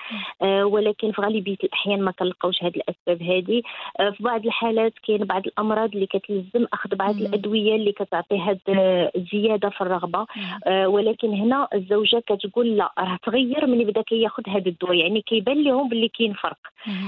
ولكن 0.63 1.11
في 1.11 1.21
غالبية 1.21 1.57
الأحيان 1.63 2.01
ما 2.01 2.11
كنلقاوش 2.11 2.63
هذه 2.63 2.75
الأسباب. 2.75 3.10
هذه. 3.21 3.61
آه 3.99 4.09
في 4.09 4.23
بعض 4.23 4.45
الحالات 4.45 4.93
كاين 5.07 5.23
بعض 5.23 5.47
الأمراض 5.47 5.93
اللي 5.93 6.05
كتلزم 6.05 6.65
أخذ 6.73 6.95
بعض 6.95 7.15
الأدوية 7.15 7.75
اللي 7.75 7.91
كتعطي 7.91 8.39
هذه 8.39 8.59
الزياده 9.15 9.69
في 9.69 9.81
الرغبة. 9.81 10.25
آه 10.65 10.87
ولكن 10.87 11.33
هنا 11.33 11.67
الزوجة 11.73 12.23
كتقول 12.27 12.77
لا 12.77 12.91
راه 12.99 13.19
تغير 13.23 13.67
من 13.67 13.83
بدأ 13.83 14.01
كياخذ 14.01 14.43
هذا 14.49 14.67
الدواء. 14.69 14.95
يعني 14.95 15.21
كيبان 15.21 15.63
لهم 15.63 15.89
باللي 15.89 16.07
كاين 16.07 16.33
فرق. 16.33 16.57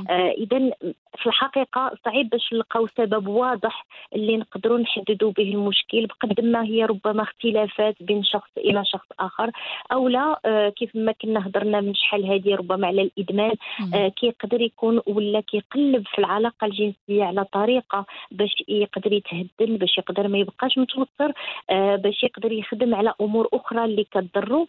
آه 0.09 0.31
اذا 0.31 0.71
في 1.17 1.27
الحقيقة 1.27 1.91
صعيب 2.05 2.29
باش 2.29 2.53
نلقاو 2.53 2.87
سبب 2.97 3.27
واضح 3.27 3.85
اللي 4.15 4.37
نقدروا 4.37 4.79
نحددوا 4.79 5.31
به 5.31 5.43
المشكل 5.43 6.05
بقد 6.05 6.41
ما 6.41 6.63
هي 6.63 6.85
ربما 6.85 7.23
اختلافات 7.23 7.95
بين 8.01 8.23
شخص 8.23 8.49
إلى 8.57 8.85
شخص 8.85 9.07
آخر. 9.19 9.51
أو 9.91 10.07
لا 10.07 10.39
آه 10.45 10.69
كيف 10.69 10.95
ما 10.95 11.11
كنا 11.11 11.47
هضرنا 11.47 11.81
من 11.81 11.95
شحال 11.95 12.25
هذه 12.25 12.55
ربما 12.55 12.87
على 12.87 13.01
الإدمان 13.01 13.55
آه 13.93 14.07
كيقدر 14.07 14.61
يكون 14.61 15.01
ولا 15.07 15.39
كيقلب 15.83 16.03
في 16.07 16.19
العلاقة 16.19 16.65
الجنسية 16.65 17.23
على 17.23 17.45
طريقة 17.53 18.05
باش 18.31 18.63
يقدر 18.67 19.13
يتهدن 19.13 19.77
باش 19.77 19.97
يقدر 19.97 20.27
ما 20.27 20.37
يبقاش 20.37 20.77
متوتر 20.77 21.33
آه 21.69 21.95
باش 21.95 22.23
يقدر 22.23 22.51
يخدم 22.51 22.95
على 22.95 23.13
أمور 23.21 23.47
أخرى 23.53 23.85
اللي 23.85 24.05
كضرو 24.11 24.67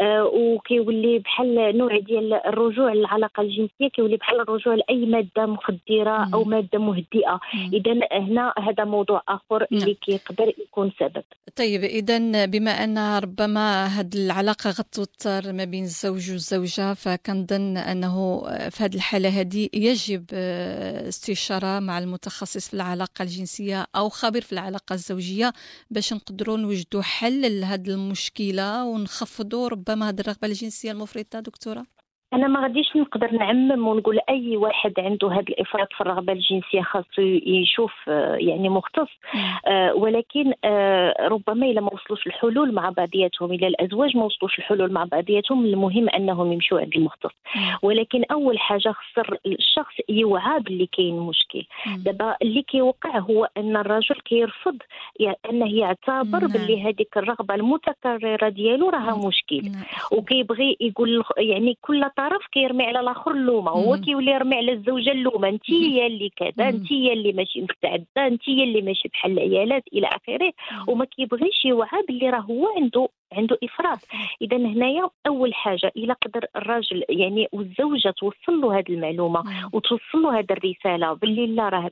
آه 0.00 0.24
وكيولي 0.24 1.18
بحال 1.18 1.78
نوع 1.78 1.98
ديال 1.98 2.34
الرجوع 2.34 2.92
للعلاقة 2.92 3.40
الجنسية 3.40 3.88
كيولي 3.94 4.16
بحال 4.16 4.40
الرجوع 4.40 4.74
لأي 4.74 5.06
مادة 5.06 5.46
مخدرة 5.46 6.34
أو 6.34 6.44
مادة 6.44 6.78
مهدئة. 6.78 7.40
إذا 7.72 7.92
هنا 8.12 8.54
هذا 8.58 8.84
موضوع 8.84 9.22
آخر 9.28 9.66
اللي 9.72 9.94
كيقدر 9.94 10.52
يكون 10.58 10.92
سبب. 11.00 11.24
طيب 11.56 11.80
إذا 11.84 12.46
بما 12.46 12.70
أن 12.70 12.98
ربما 13.18 13.86
هذه 13.86 14.14
العلاقة 14.14 14.70
غتوتر 14.70 15.52
ما 15.52 15.64
بين 15.64 15.84
الزوج 15.84 16.30
والزوجة 16.30 16.94
فكنظن 16.94 17.76
أنه 17.76 18.42
في 18.70 18.84
هذه 18.84 18.94
الحالة 18.94 19.28
هذه 19.40 19.68
يجب 19.74 20.24
استشارة 21.08 21.80
مع 21.80 21.98
المتخصص 21.98 22.68
في 22.68 22.74
العلاقة 22.74 23.22
الجنسية 23.22 23.86
أو 23.96 24.08
خبير 24.08 24.42
في 24.42 24.52
العلاقة 24.52 24.94
الزوجية 24.94 25.52
باش 25.90 26.12
نقدروا 26.12 26.56
نوجدوا 26.56 27.02
حل 27.02 27.60
لهذه 27.60 27.90
المشكلة 27.90 28.84
ونخفضوا 28.84 29.68
ربما 29.68 30.08
هذه 30.08 30.20
الرغبة 30.20 30.48
الجنسية 30.48 30.92
المفرطة 30.92 31.40
دكتورة؟ 31.40 31.95
أنا 32.32 32.46
ما 32.48 32.60
غاديش 32.60 32.96
نقدر 32.96 33.32
نعمم 33.32 33.88
ونقول 33.88 34.18
أي 34.28 34.56
واحد 34.56 34.92
عنده 34.98 35.32
هذا 35.32 35.40
الإفراط 35.48 35.92
في 35.92 36.00
الرغبة 36.00 36.32
الجنسية 36.32 36.82
خاصو 36.82 37.22
يشوف 37.46 37.92
آه، 38.08 38.36
يعني 38.36 38.68
مختص. 38.68 39.08
آه 39.66 39.94
ولكن 39.94 40.52
آه 40.64 41.14
ربما 41.20 41.66
إلا 41.66 41.80
ما 41.80 41.90
وصلوش 41.94 42.26
الحلول 42.26 42.74
مع 42.74 42.90
بعضياتهم 42.90 43.52
إلى 43.52 43.66
الأزواج 43.66 44.16
ما 44.16 44.24
وصلوش 44.24 44.58
الحلول 44.58 44.92
مع 44.92 45.04
بعضياتهم 45.04 45.64
المهم 45.64 46.08
أنهم 46.08 46.52
يمشوا 46.52 46.80
عند 46.80 46.96
المختص. 46.96 47.32
ولكن 47.82 48.24
أول 48.32 48.58
حاجة 48.58 48.92
خسر 48.92 49.38
الشخص 49.46 49.94
يوعى 50.08 50.60
باللي 50.60 50.86
كاين 50.86 51.18
مشكل. 51.18 51.66
دابا 51.96 52.36
اللي 52.42 52.62
كيوقع 52.62 53.18
هو 53.18 53.48
أن 53.56 53.76
الرجل 53.76 54.14
كيرفض 54.24 54.78
يعني 55.20 55.36
أنه 55.50 55.74
يعتبر. 55.74 56.46
باللي 56.46 56.82
هذيك 56.82 57.16
الرغبة 57.16 57.54
المتكررة 57.54 58.48
ديالو 58.48 58.88
راها 58.88 59.26
مشكل. 59.28 59.62
وكيبغي 60.12 60.76
يقول 60.80 61.24
يعني 61.38 61.78
كل 61.82 62.04
طرف 62.16 62.46
كيرمي 62.52 62.84
على 62.84 63.00
الآخر 63.00 63.30
اللومة 63.30 63.70
هو 63.70 63.96
كيولي 64.00 64.30
يرمي 64.30 64.56
على 64.56 64.72
الزوجة 64.72 65.10
اللومة 65.10 65.48
انت 65.48 65.70
هي 65.70 66.06
اللي 66.06 66.30
كذا 66.36 66.68
انت 66.68 66.92
هي 66.92 67.12
اللي 67.12 67.32
ماشي 67.32 67.60
مستعدة 67.60 68.26
انت 68.26 68.48
هي 68.48 68.64
اللي 68.64 68.82
ماشي 68.82 69.08
بحال 69.08 69.32
العيالات 69.32 69.84
إلى 69.92 70.06
آخره. 70.06 70.52
وما 70.88 71.04
كيبغيش 71.04 71.64
يوعى 71.64 72.02
باللي 72.08 72.30
راه 72.30 72.40
هو 72.40 72.68
عنده 72.76 73.08
عنده 73.36 73.58
إفراط. 73.64 73.98
اذا 74.42 74.56
هنايا 74.56 75.10
أول 75.26 75.54
حاجة 75.54 75.92
إلى 75.96 76.12
قدر 76.12 76.46
الراجل 76.56 77.04
يعني 77.08 77.48
والزوجة 77.52 78.10
توصل 78.10 78.60
له 78.60 78.78
هذه 78.78 78.88
المعلومة 78.88 79.44
وتوصل 79.72 80.22
له 80.22 80.38
هذه 80.38 80.46
الرسالة 80.50 81.12
باللي 81.12 81.46
لا 81.46 81.68
راه 81.68 81.90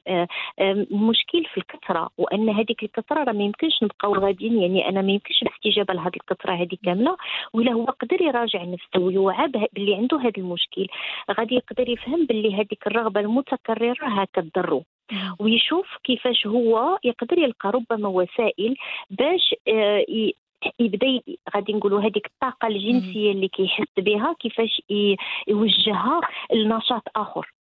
المشكل 0.60 1.44
آه، 1.44 1.52
في 1.54 1.58
الكثرة 1.58 2.10
وأن 2.18 2.48
هذيك 2.48 2.82
الكثرة 2.82 3.24
راه 3.24 3.32
ما 3.32 3.44
يمكنش 3.44 3.82
نبقاو 3.82 4.14
غاديين 4.14 4.62
يعني 4.62 4.88
أنا 4.88 5.02
ما 5.02 5.12
يمكنش 5.12 5.42
الاستجابه 5.42 5.94
لهذه 5.94 6.16
الكثرة 6.16 6.52
هذه 6.52 6.76
كاملة 6.84 7.16
ولا 7.52 7.72
هو 7.72 7.84
قدر 7.84 8.22
يراجع 8.22 8.64
نفسه 8.64 9.00
ويوعى 9.00 9.48
باللي 9.48 9.94
عنده 9.94 10.20
هذا 10.20 10.38
المشكل. 10.38 10.86
غادي 11.30 11.54
يقدر 11.54 11.88
يفهم 11.88 12.26
باللي 12.26 12.54
هذيك 12.54 12.86
الرغبة 12.86 13.20
المتكررة 13.20 13.94
راها 14.02 14.26
كضرو 14.32 14.84
ويشوف 15.38 15.86
كيفاش 16.04 16.46
هو 16.46 16.98
يقدر 17.04 17.38
يلقى 17.38 17.70
ربما 17.70 18.08
وسائل 18.08 18.76
باش 19.10 19.54
آه، 19.68 20.04
يبدا 20.80 21.20
غادي 21.54 21.72
نقولوا 21.72 22.00
هذيك 22.00 22.26
الطاقة 22.26 22.68
الجنسية 22.68 23.32
اللي 23.32 23.48
كيحس 23.48 23.92
بها 23.98 24.36
كيفاش 24.40 24.82
يوجهها 25.48 26.20
لنشاط 26.52 27.02
آخر. 27.16 27.54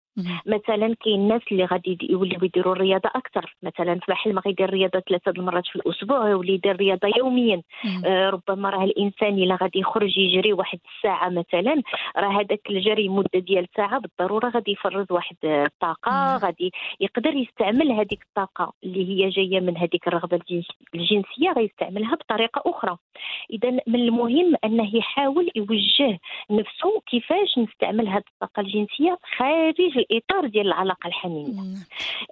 مثلا 0.46 0.96
كاين 1.04 1.20
الناس 1.20 1.42
اللي 1.52 1.66
غادي 1.66 1.98
يوليو 2.10 2.40
يديروا 2.44 2.74
الرياضة 2.74 3.10
أكثر. 3.16 3.56
مثلا 3.64 4.00
في 4.00 4.34
ما 4.34 4.42
غيدير 4.46 4.70
الرياضة 4.70 5.00
ثلاثة 5.00 5.32
المرات 5.32 5.68
في 5.68 5.76
الأسبوع 5.76 6.30
يولي 6.30 6.54
يدير 6.54 6.72
الرياضة 6.72 7.08
يوميا. 7.18 7.62
آه 8.06 8.30
ربما 8.30 8.70
راه 8.70 8.84
الإنسان 8.84 9.34
إلا 9.34 9.58
غادي 9.62 9.80
يخرج 9.80 10.18
يجري 10.18 10.54
واحد 10.54 10.80
الساعة 10.96 11.30
مثلا 11.30 11.82
راه 12.18 12.42
هذاك 12.42 12.62
الجري 12.70 13.10
مدة 13.10 13.40
ديال 13.40 13.68
ساعة 13.78 14.00
بالضرورة 14.00 14.50
غادي 14.50 14.72
يفرز 14.72 15.06
واحد 15.12 15.36
الطاقة 15.44 16.38
غادي 16.38 16.72
يقدر 17.00 17.34
يستعمل 17.34 17.92
هذيك 17.92 18.24
الطاقة 18.30 18.74
اللي 18.84 19.10
هي 19.10 19.30
جاية 19.30 19.60
من 19.60 19.78
هذيك 19.78 20.08
الرغبة 20.08 20.40
الجنسية 20.96 21.52
غيستعملها 21.58 22.16
بطريقة 22.16 22.62
أخرى. 22.66 22.98
اذا 23.52 23.72
من 23.88 23.96
المهم 23.96 24.56
أنه 24.66 24.96
يحاول 24.96 25.50
يوجه 25.56 26.20
نفسه 26.52 27.02
كيفاش 27.08 27.58
نستعمل 27.58 28.08
هذه 28.08 28.24
الطاقة 28.34 28.62
الجنسية 28.62 29.18
خارج 29.38 30.03
الاطار 30.12 30.48
ديال 30.48 30.68
العلاقه 30.68 31.08
الحميمه. 31.08 31.64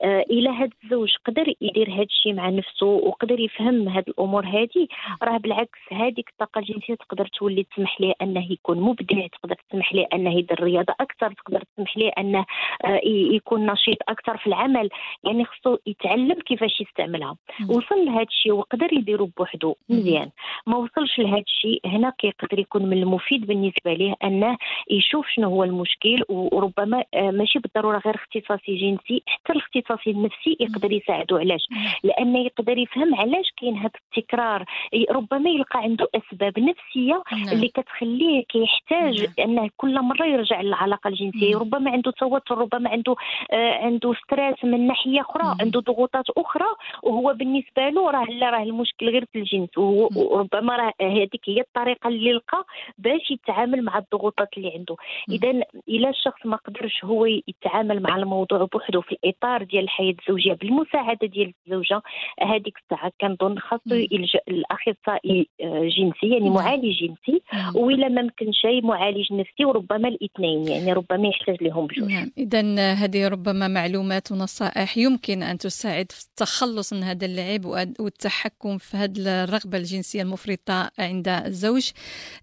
آه 0.03 0.25
إلى 0.29 0.49
هذا 0.49 0.69
الزوج 0.83 1.09
قدر 1.25 1.53
يدير 1.61 1.89
هذا 1.93 2.03
الشيء 2.03 2.33
مع 2.33 2.49
نفسه 2.49 2.85
وقدر 2.85 3.39
يفهم 3.39 3.89
هذه 3.89 4.03
الأمور 4.07 4.45
هذه 4.45 4.87
راه 5.23 5.37
بالعكس 5.37 5.79
هذيك 5.91 6.29
الطاقه 6.29 6.59
الجنسيه 6.59 6.95
تقدر 6.95 7.27
تولي 7.27 7.63
تسمح 7.63 8.01
ليه 8.01 8.13
انه 8.21 8.51
يكون 8.51 8.79
مبدع 8.79 9.27
تقدر 9.27 9.55
تسمح 9.69 9.93
ليه 9.93 10.07
انه 10.13 10.33
يدير 10.37 10.59
الرياضه 10.59 10.93
أكثر 10.99 11.33
تقدر 11.33 11.63
تسمح 11.75 11.97
ليه 11.97 12.11
انه 12.17 12.45
آه 12.85 13.01
يكون 13.05 13.65
نشيط 13.71 13.97
أكثر 14.09 14.37
في 14.37 14.47
العمل. 14.47 14.89
يعني 15.23 15.45
خصو 15.45 15.77
يتعلم 15.85 16.39
كيفاش 16.45 16.81
يستعملها. 16.81 17.35
وصل 17.69 18.05
لهذا 18.05 18.21
الشيء 18.23 18.51
وقدر 18.51 18.93
يديرو 18.93 19.29
بوحدو 19.37 19.75
مزيان. 19.89 20.29
ما 20.67 20.77
وصلش 20.77 21.19
لهذا 21.19 21.43
الشيء 21.47 21.81
هنا 21.85 22.13
كيقدر 22.17 22.59
يكون 22.59 22.85
من 22.85 22.97
المفيد 22.97 23.45
بالنسبة 23.47 23.93
ليه 23.93 24.15
انه 24.23 24.57
يشوف 24.91 25.27
شنو 25.27 25.49
هو 25.49 25.63
المشكل 25.63 26.23
وربما 26.29 27.03
آه 27.13 27.31
ماشي 27.31 27.59
بالضرورة 27.61 28.01
غير 28.05 28.15
اختصاصي 28.15 28.75
جنسي 28.77 29.23
حتى 29.25 29.53
الاختصاصي 29.53 30.11
النفسي 30.11 30.57
يقدر 30.59 30.91
يساعده 30.91 31.37
علاش؟ 31.37 31.61
لأنه 32.03 32.39
يقدر 32.39 32.77
يفهم 32.77 33.15
علاش 33.15 33.51
كاين 33.57 33.77
هذا 33.77 33.91
التكرار. 34.07 34.65
ربما 35.11 35.49
يلقى 35.49 35.79
عنده 35.79 36.07
أسباب 36.15 36.59
نفسية 36.59 37.23
نعم. 37.31 37.53
اللي 37.53 37.67
كتخليه 37.67 38.43
كيحتاج 38.49 39.21
نعم. 39.21 39.33
أنه 39.39 39.69
كل 39.77 40.01
مرة 40.01 40.25
يرجع 40.25 40.61
للعلاقة 40.61 41.07
الجنسية. 41.07 41.57
ربما 41.57 41.91
عنده 41.91 42.11
توتر 42.11 42.57
ربما 42.57 42.89
عنده 42.89 43.15
آه 43.51 43.73
عنده 43.85 44.13
ستريس 44.13 44.63
من 44.63 44.87
ناحية 44.87 45.21
أخرى 45.21 45.55
عنده 45.61 45.79
ضغوطات 45.79 46.25
أخرى. 46.37 46.67
وهو 47.03 47.33
بالنسبة 47.33 47.89
له 47.89 48.11
راه 48.11 48.25
لا 48.25 48.49
راه 48.49 48.63
المشكل 48.63 49.09
غير 49.09 49.25
في 49.33 49.39
الجنس. 49.39 49.77
وربما 49.77 50.75
راه 50.75 50.93
هذيك 51.01 51.41
هي 51.45 51.61
الطريقة 51.61 52.07
اللي 52.07 52.33
لقى 52.33 52.65
باش 52.97 53.31
يتعامل 53.31 53.81
مع 53.83 53.97
الضغوطات 53.97 54.49
اللي 54.57 54.71
عنده. 54.77 54.95
اذا 55.29 55.63
إلى 55.89 56.09
الشخص 56.09 56.45
ما 56.45 56.57
قدرش 56.57 57.05
هو 57.05 57.25
يتعامل 57.57 58.01
مع 58.01 58.15
الموضوع 58.15 58.67
بوحده 58.73 59.01
في 59.01 59.11
الإطار 59.11 59.63
ديال 59.63 59.83
الحياة 59.83 60.15
الزوجية 60.21 60.53
بالمساعدة 60.53 61.27
ديال 61.27 61.53
الزوجة 61.67 62.01
هذيك 62.41 62.77
الساعة 62.83 63.11
كنظن 63.21 63.59
خاصو 63.59 63.95
يلجأ 63.95 64.39
لأخصائي 64.47 65.49
آه، 65.61 65.89
جنسي 65.97 66.29
يعني 66.33 66.49
معالج 66.49 66.99
جنسي 66.99 67.41
وإلا 67.75 68.07
ما 68.07 68.21
ممكن 68.21 68.51
شيء 68.51 68.85
معالج 68.85 69.33
نفسي 69.33 69.65
وربما 69.65 70.07
الاثنين 70.07 70.67
يعني 70.67 70.93
ربما 70.93 71.27
يحتاج 71.27 71.63
لهم 71.63 71.87
بجوج. 71.87 72.11
نعم. 72.11 72.31
اذا 72.37 72.93
هذه 72.93 73.27
ربما 73.27 73.67
معلومات 73.67 74.31
ونصائح 74.31 74.97
يمكن 74.97 75.43
أن 75.43 75.57
تساعد 75.57 76.11
في 76.11 76.25
التخلص 76.25 76.93
من 76.93 77.03
هذا 77.03 77.25
اللعب 77.25 77.65
والتحكم 77.99 78.77
في 78.77 78.97
هذه 78.97 79.43
الرغبة 79.43 79.77
الجنسية 79.77 80.21
المفرطة 80.21 80.91
عند 80.99 81.27
الزوج. 81.27 81.91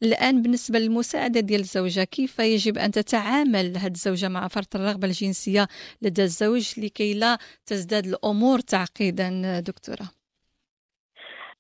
الآن 0.03 0.43
بالنسبة 0.43 0.79
للمساعدة 0.79 1.41
ديال 1.41 1.61
الزوجة 1.61 2.05
كيف 2.05 2.39
يجب 2.39 2.79
أن 2.79 2.91
تتعامل 2.91 3.77
هذه 3.77 3.93
الزوجة 3.93 4.29
مع 4.29 4.49
فرط 4.49 4.77
الرغبة؟ 4.77 4.98
الجنسية 5.07 5.69
لدى 6.03 6.23
الزوج 6.23 6.81
لكي 6.81 7.15
لا 7.15 7.39
تزداد 7.67 8.07
الأمور 8.07 8.59
تعقيدا 8.59 9.61
دكتورة. 9.61 10.09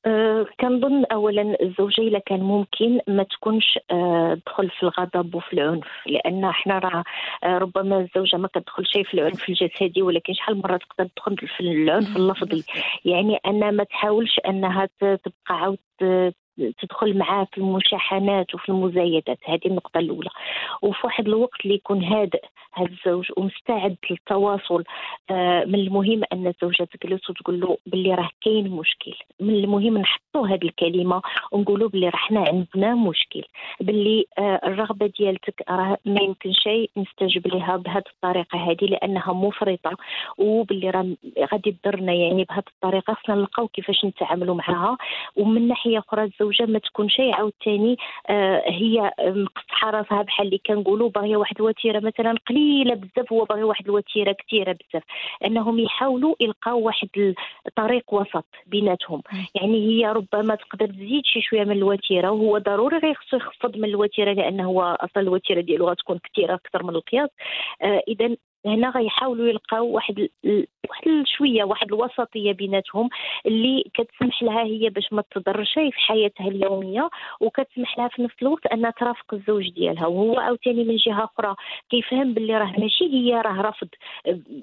أه 0.06 0.46
كنظن 0.60 1.04
اولا 1.04 1.56
الزوجة 1.62 2.00
إلا 2.00 2.18
كان 2.18 2.40
ممكن 2.40 3.00
ما 3.08 3.22
تكونش 3.22 3.78
أه 3.90 4.38
تدخل 4.46 4.70
في 4.70 4.82
الغضب 4.82 5.34
وفي 5.34 5.52
العنف 5.52 5.86
لأن 6.06 6.44
إحنا 6.44 6.78
راه 6.78 7.04
أه 7.44 7.58
ربما 7.58 8.00
الزوجة 8.00 8.36
ما 8.36 8.48
كتدخل 8.48 8.86
شيء 8.86 9.04
في 9.04 9.14
العنف 9.14 9.48
الجسدي 9.48 10.02
ولكن 10.02 10.34
شحال 10.34 10.58
مرة 10.58 10.76
تقدر 10.76 11.10
تدخل 11.16 11.36
في 11.36 11.60
العنف 11.60 12.16
اللفظي؟ 12.16 12.64
يعني 13.04 13.36
أن 13.46 13.76
ما 13.76 13.84
تحاولش 13.84 14.40
أنها 14.48 14.88
تبقى 15.00 15.32
عاود 15.50 15.78
تدخل 16.80 17.18
معاه 17.18 17.46
في 17.52 17.58
المشاحنات 17.58 18.54
وفي 18.54 18.68
المزايدات. 18.68 19.38
هذه 19.44 19.66
النقطة 19.66 19.98
الأولى. 19.98 20.30
وفي 20.82 21.00
واحد 21.04 21.26
الوقت 21.28 21.60
اللي 21.64 21.74
يكون 21.74 22.04
هادئ 22.04 22.44
هذا 22.72 22.88
الزوج 22.90 23.26
ومستعد 23.36 23.96
للتواصل 24.10 24.84
آه 25.30 25.64
من 25.64 25.74
المهم 25.74 26.22
أن 26.32 26.46
الزوجة 26.46 26.88
تجلس 27.00 27.30
وتقول 27.30 27.60
له 27.60 27.78
باللي 27.86 28.14
راه 28.14 28.30
كاين 28.40 28.70
مشكل. 28.70 29.14
من 29.40 29.54
المهم 29.54 29.98
نحطوا 29.98 30.48
هذه 30.48 30.64
الكلمة 30.64 31.22
ونقولوا 31.52 31.88
باللي 31.88 32.08
راه 32.08 32.16
حنا 32.16 32.40
عندنا 32.40 32.94
مشكل. 32.94 33.44
باللي 33.80 34.26
آه 34.38 34.60
الرغبة 34.64 35.06
ديالتك 35.18 35.62
راه 35.70 35.98
ما 36.04 36.20
يمكن 36.22 36.52
شيء 36.52 36.90
نستجب 36.96 37.46
لها 37.46 37.76
بهذه 37.76 38.04
الطريقة 38.14 38.58
هذه 38.70 38.84
لأنها 38.84 39.32
مفرطة. 39.32 39.96
وباللي 40.38 40.90
راه 40.90 41.06
غادي 41.52 41.76
تضرنا 41.82 42.12
يعني 42.12 42.44
بهذه 42.44 42.64
الطريقة 42.74 43.14
خصنا 43.14 43.34
نلقاو 43.34 43.68
كيفاش 43.68 44.04
نتعاملوا 44.04 44.54
معها 44.54 44.96
ومن 45.36 45.68
ناحية 45.68 45.98
أخرى 45.98 46.24
الزوج 46.24 46.47
الزوجه 46.48 46.70
ما 46.70 46.78
تكون 46.78 47.08
شيء 47.08 47.34
عاوتاني 47.34 47.96
آه 48.28 48.62
هي 48.66 49.12
مقصحه 49.20 49.90
راسها 49.90 50.22
بحال 50.22 50.46
اللي 50.46 50.60
كنقولوا 50.66 51.08
باغية 51.08 51.36
واحد 51.36 51.56
الوتيرة 51.60 52.00
مثلا 52.00 52.34
قليلة 52.48 52.94
بزاف 52.94 53.32
هو 53.32 53.44
باغي 53.44 53.62
واحد 53.62 53.84
الوتيرة 53.84 54.32
كثيره 54.32 54.72
بزاف. 54.72 55.02
أنهم 55.44 55.78
يحاولوا 55.78 56.34
يلقاو 56.40 56.80
واحد 56.80 57.08
الطريق 57.66 58.14
وسط 58.14 58.46
بيناتهم. 58.66 59.22
يعني 59.54 59.88
هي 59.88 60.12
ربما 60.12 60.54
تقدر 60.54 60.86
تزيد 60.86 61.24
شي 61.24 61.40
شوية 61.40 61.64
من 61.64 61.76
الوتيرة 61.76 62.30
وهو 62.30 62.58
ضروري 62.58 62.98
غيخصو 62.98 63.36
يخفض 63.36 63.76
من 63.76 63.84
الوتيرة 63.84 64.32
لأنه 64.32 64.64
هو 64.64 64.82
أصلا 64.82 65.22
الوتيرة 65.22 65.60
ديالو 65.60 65.88
غتكون 65.88 66.18
كثيره 66.18 66.54
أكثر 66.54 66.82
من 66.82 66.90
القياس. 66.90 67.30
آه 67.82 68.02
اذا 68.08 68.36
هنا 68.68 68.90
غيحاولوا 68.90 69.48
يلقاو 69.48 69.86
واحد 69.86 70.28
واحد 70.90 71.24
شوية 71.26 71.64
واحد 71.64 71.86
الوسطية 71.86 72.52
بيناتهم 72.52 73.08
اللي 73.46 73.84
كتسمح 73.94 74.42
لها 74.42 74.62
هي 74.62 74.88
باش 74.88 75.12
ما 75.12 75.22
تضرش 75.30 75.74
في 75.74 75.92
حياتها 75.94 76.48
اليومية 76.48 77.10
وكتسمح 77.40 77.98
لها 77.98 78.08
في 78.08 78.22
نفس 78.22 78.34
الوقت 78.42 78.66
أنها 78.66 78.90
ترافق 78.90 79.34
الزوج 79.34 79.68
ديالها. 79.68 80.06
وهو 80.06 80.38
عاوتاني 80.38 80.84
من 80.84 80.96
جهة 80.96 81.24
أخرى 81.24 81.54
كيفهم 81.90 82.34
باللي 82.34 82.58
راه 82.58 82.72
ماشي 82.78 83.04
هي 83.04 83.34
راه 83.40 83.60
رفض 83.62 83.88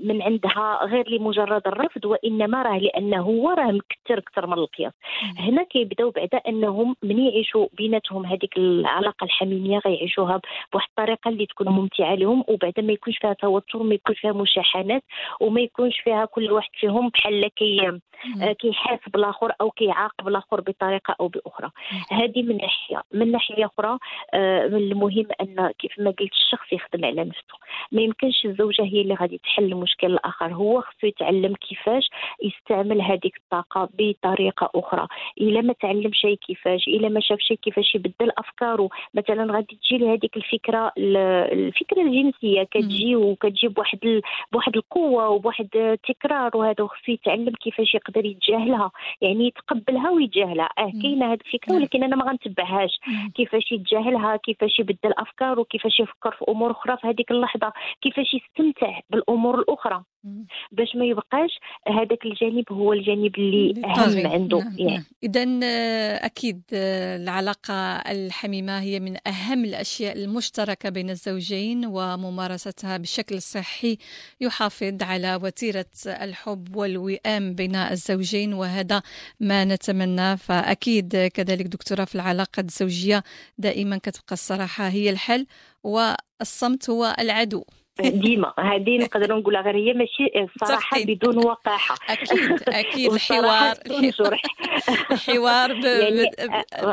من 0.03 0.21
عندها 0.21 0.79
غير 0.85 1.09
لمجرد 1.09 1.67
الرفض 1.67 2.05
وإنما 2.05 2.61
راه 2.61 2.77
لأنه 2.77 3.21
هو 3.21 3.49
راه 3.49 3.71
مكثر 3.71 4.17
أكثر 4.17 4.47
من 4.47 4.53
القياس. 4.53 4.93
هنا 5.37 5.63
كيبداو 5.63 6.09
بعدا 6.11 6.37
أنهم 6.37 6.95
من 7.03 7.19
يعيشوا 7.19 7.67
بيناتهم 7.73 8.25
هذيك 8.25 8.57
العلاقة 8.57 9.23
الحميمية 9.23 9.79
غيعيشوها 9.85 10.41
بواحد 10.73 10.87
الطريقة 10.89 11.29
اللي 11.29 11.45
تكون 11.45 11.69
ممتعة 11.69 12.15
لهم 12.15 12.43
وبعدا 12.47 12.81
ما 12.81 12.93
يكونش 12.93 13.17
فيها 13.17 13.33
توتر 13.33 13.83
ما 13.95 14.11
يكونش 14.11 14.19
فيها 14.19 14.33
مشاحنات 14.33 15.03
وما 15.41 15.61
يكونش 15.61 15.99
فيها 15.99 16.25
كل 16.25 16.51
واحد 16.51 16.69
فيهم 16.73 17.09
بحال 17.09 17.47
كي 17.47 17.99
آه، 18.41 18.51
كيحاسب 18.51 19.15
الآخر 19.15 19.53
أو 19.61 19.71
كيعاقب 19.71 20.27
الآخر 20.27 20.61
بطريقة 20.61 21.15
أو 21.19 21.27
بأخرى. 21.27 21.69
هذه 22.11 22.43
من 22.43 22.57
ناحية. 22.57 23.01
من 23.13 23.31
ناحية 23.31 23.65
أخرى 23.65 23.97
آه، 24.33 24.67
من 24.67 24.77
المهم 24.77 25.27
أن 25.41 25.71
كيف 25.79 25.99
ما 25.99 26.11
قلت 26.11 26.31
الشخص 26.31 26.73
يخدم 26.73 27.05
على 27.05 27.23
نفسه. 27.23 27.55
ما 27.91 28.01
يمكنش 28.01 28.45
الزوجة 28.45 28.81
هي 28.81 29.01
اللي 29.01 29.13
غادي 29.13 29.37
تحل 29.37 29.75
مشكل 29.75 30.07
الآخر. 30.07 30.53
هو 30.53 30.81
خصو 30.81 31.07
يتعلم 31.07 31.55
كيفاش 31.55 32.09
يستعمل 32.43 33.01
هذيك 33.01 33.37
الطاقة 33.37 33.89
بطريقة 33.93 34.69
أخرى. 34.75 35.07
إلا 35.41 35.61
ما 35.61 35.73
تعلم 35.73 36.13
شيء 36.13 36.35
كيفاش 36.35 36.87
إلا 36.87 37.09
ما 37.09 37.19
شاف 37.19 37.39
شيء 37.39 37.57
كيفاش 37.57 37.95
يبدل 37.95 38.31
أفكاره. 38.37 38.89
مثلا 39.13 39.53
غادي 39.53 39.79
تجي 39.81 39.97
له 39.97 40.13
هذيك 40.13 40.37
الفكرة 40.37 40.91
الفكرة 40.97 42.01
الجنسية 42.01 42.63
كتجي 42.63 43.15
وكتجي 43.15 43.67
بواحد 43.75 44.21
بواحد 44.51 44.75
القوة 44.75 45.29
وبواحد 45.29 45.67
التكرار 45.75 46.57
وهذا 46.57 46.87
خصو 46.87 47.11
يتعلم 47.11 47.53
كيفاش 47.63 47.95
يقدر 47.95 48.25
يتجاهلها 48.25 48.91
يعني 49.21 49.47
يتقبلها 49.47 50.09
ويتجاهلها. 50.09 50.69
آه 50.77 50.91
كاينة 51.01 51.25
هذه 51.33 51.39
الفكرة. 51.45 51.75
ولكن 51.75 52.03
أنا 52.03 52.15
ما 52.15 52.25
غنتبعهاش. 52.25 52.99
كيفاش 53.35 53.71
يتجاهلها 53.71 54.35
كيفاش 54.35 54.79
يبدل 54.79 55.13
افكاره 55.17 55.63
كيفاش 55.63 55.99
يفكر 55.99 56.31
في 56.31 56.45
أمور 56.49 56.71
أخرى 56.71 56.97
في 56.97 57.07
هذيك 57.07 57.31
اللحظة 57.31 57.73
كيفاش 58.01 58.33
يستمتع 58.33 58.99
بالأمور 59.09 59.59
الأخرى. 59.59 60.03
باش 60.71 60.95
ما 60.95 61.05
يبقاش 61.05 61.59
هذاك 61.87 62.25
الجانب 62.25 62.71
هو 62.71 62.93
الجانب 62.93 63.35
اللي 63.37 63.85
أهم 63.85 64.27
عنده. 64.27 64.57
نعم. 64.57 64.75
يعني 64.77 64.93
نعم. 64.93 65.03
اذا 65.23 65.59
آه، 65.63 66.25
أكيد 66.25 66.61
آه، 66.73 67.15
العلاقة 67.15 67.73
الحميمة 67.95 68.79
هي 68.79 68.99
من 68.99 69.27
أهم 69.27 69.65
الأشياء 69.65 70.17
المشتركة 70.17 70.89
بين 70.89 71.09
الزوجين 71.09 71.85
وممارستها 71.85 72.97
بشكل 72.97 73.41
صحي 73.41 73.97
يحافظ 74.41 75.03
على 75.03 75.39
وتيرة 75.43 75.85
الحب 76.07 76.75
والوئام 76.75 77.53
بين 77.55 77.75
الزوجين 77.75 78.53
وهذا 78.53 79.01
ما 79.39 79.65
نتمنى. 79.65 80.37
فأكيد 80.37 81.15
كذلك 81.15 81.65
دكتورة 81.65 82.05
في 82.05 82.15
العلاقة 82.15 82.59
الزوجية 82.59 83.23
دائما 83.57 83.97
كتبقى 83.97 84.33
الصراحة 84.33 84.87
هي 84.87 85.09
الحل 85.09 85.45
والصمت 85.83 86.89
هو 86.89 87.15
العدو. 87.19 87.63
ديما. 88.01 88.53
هذه 88.59 88.97
نقدر 88.97 89.37
نقولها 89.37 89.61
غير 89.61 89.75
هي 89.75 89.93
ماشي 89.93 90.31
الصراحه 90.35 91.03
بدون 91.03 91.37
وقاحة. 91.37 91.95
أكيد 92.09 92.63
أكيد. 92.67 93.11
الحوار 93.15 93.73
الحوار 95.11 95.71
يعني 95.85 96.31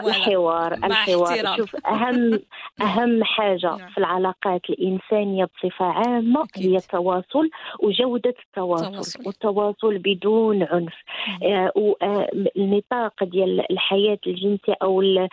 الحوار 0.08 0.72
الحوار. 0.84 1.56
شوف 1.56 1.76
أهم 1.86 2.40
أهم 2.80 3.24
حاجة 3.24 3.76
نعم. 3.76 3.90
في 3.90 3.98
العلاقات 3.98 4.60
الانسانيه 4.70 5.44
بصفة 5.44 5.84
عامة 5.84 6.46
هي 6.56 6.76
التواصل 6.76 7.50
وجودة 7.80 8.34
التواصل. 8.46 9.26
والتواصل 9.26 9.98
بدون 9.98 10.62
عنف. 10.62 10.94
آه، 11.42 11.72
والنطاق 11.76 13.22
آه، 13.22 13.26
ديال 13.26 13.72
الحياة 13.72 14.18
الجنسية 14.26 14.74
أو 14.82 15.02
آه، 15.02 15.28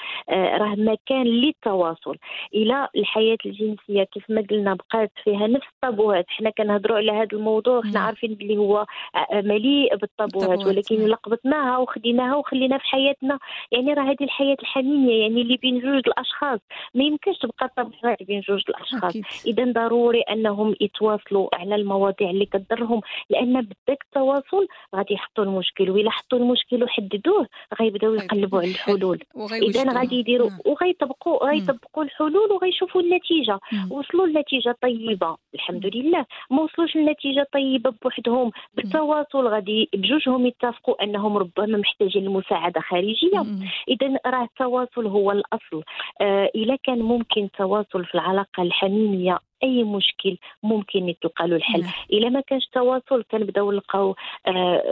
راه 0.58 0.76
مكان 0.78 1.24
للتواصل. 1.24 2.18
إلى 2.54 2.88
الحياة 2.96 3.38
الجنسية 3.46 4.04
كيف 4.04 4.30
ما 4.30 4.42
قلنا 4.50 4.74
بقات 4.74 5.12
فيها 5.24 5.48
نفس 5.60 5.68
الطابوهات 5.76 6.26
حنا 6.28 6.50
كنهضروا 6.50 6.98
على 6.98 7.12
هذا 7.12 7.28
الموضوع 7.34 7.82
حنا 7.82 8.00
عارفين 8.00 8.34
بلي 8.34 8.58
هو 8.58 8.86
مليء 9.34 9.96
بالطابوهات 9.96 10.66
ولكن 10.66 10.96
لقبطناها 11.06 11.78
وخديناها 11.78 12.36
وخلينا 12.36 12.78
في 12.78 12.84
حياتنا. 12.84 13.40
يعني 13.72 13.94
راه 13.94 14.04
هذه 14.04 14.24
الحياة 14.24 14.58
الحميميه 14.62 15.22
يعني 15.22 15.42
اللي 15.42 15.58
بين 15.58 15.80
جوج 15.80 16.02
الأشخاص. 16.08 16.60
ما 16.96 17.04
يمكنش 17.04 17.38
تبقى 17.38 17.66
الطابوهات 17.66 18.24
بين 18.24 18.42
جوج 18.42 18.62
الأشخاص. 18.70 19.16
إذا 19.46 19.72
ضروري 19.72 20.22
أنهم 20.22 20.76
يتواصلوا 20.82 21.50
على 21.54 21.76
المواضيع 21.76 22.30
اللي 22.30 22.46
كضرهم 22.46 23.02
لأن 23.30 23.62
بداك 23.62 24.04
التواصل 24.06 24.68
غادي 24.96 25.14
يحطوا 25.14 25.44
المشكل 25.44 25.90
وإلا 25.90 26.12
حطوا 26.12 26.38
المشكل 26.38 26.84
وحددوه 26.84 27.48
غيبداو 27.80 28.14
يقلبوا 28.14 28.60
على 28.60 28.72
الحلول. 28.72 29.20
إذا 29.70 29.94
غادي 29.94 30.16
يديروا 30.16 30.50
نعم. 30.50 30.60
وغيطبقوا 30.66 31.48
غيطبقوا 31.50 32.04
الحلول 32.04 32.52
وغيشوفوا 32.52 33.02
النتيجة. 33.02 33.60
وصلوا 33.90 34.28
لنتيجة 34.28 34.76
طيبة. 34.82 35.38
الحمد 35.56 35.86
لله. 35.96 36.26
ما 36.52 36.62
وصلوش 36.62 36.96
لنتيجة 36.96 37.48
طيبة 37.54 37.94
بوحدهم. 38.04 38.52
بالتواصل 38.74 39.48
غادي 39.48 39.90
بجوجهم 39.94 40.46
يتفقوا 40.46 41.04
أنهم 41.04 41.38
ربما 41.38 41.78
محتاجين 41.78 42.26
لمساعده 42.26 42.82
خارجية. 42.82 43.46
اذا 43.88 44.20
راه 44.26 44.44
التواصل 44.44 45.08
هو 45.08 45.32
الأصل. 45.32 45.84
آه 46.22 46.50
كان 46.84 47.00
ممكن 47.00 47.50
تواصل 47.58 48.06
في 48.06 48.16
العلاقة 48.16 48.64
الحميمية 48.64 49.40
أي 49.64 49.84
مشكل 49.84 50.38
ممكن 50.64 51.10
يتلقى 51.10 51.48
له 51.48 51.56
الحل 51.56 51.82
نعم. 51.82 51.92
إلا 52.14 52.30
ما 52.30 52.42
كانش 52.42 52.66
تواصل 52.74 53.24
كنبداو 53.32 53.72
نلقاو 53.72 54.16
آه 54.48 54.84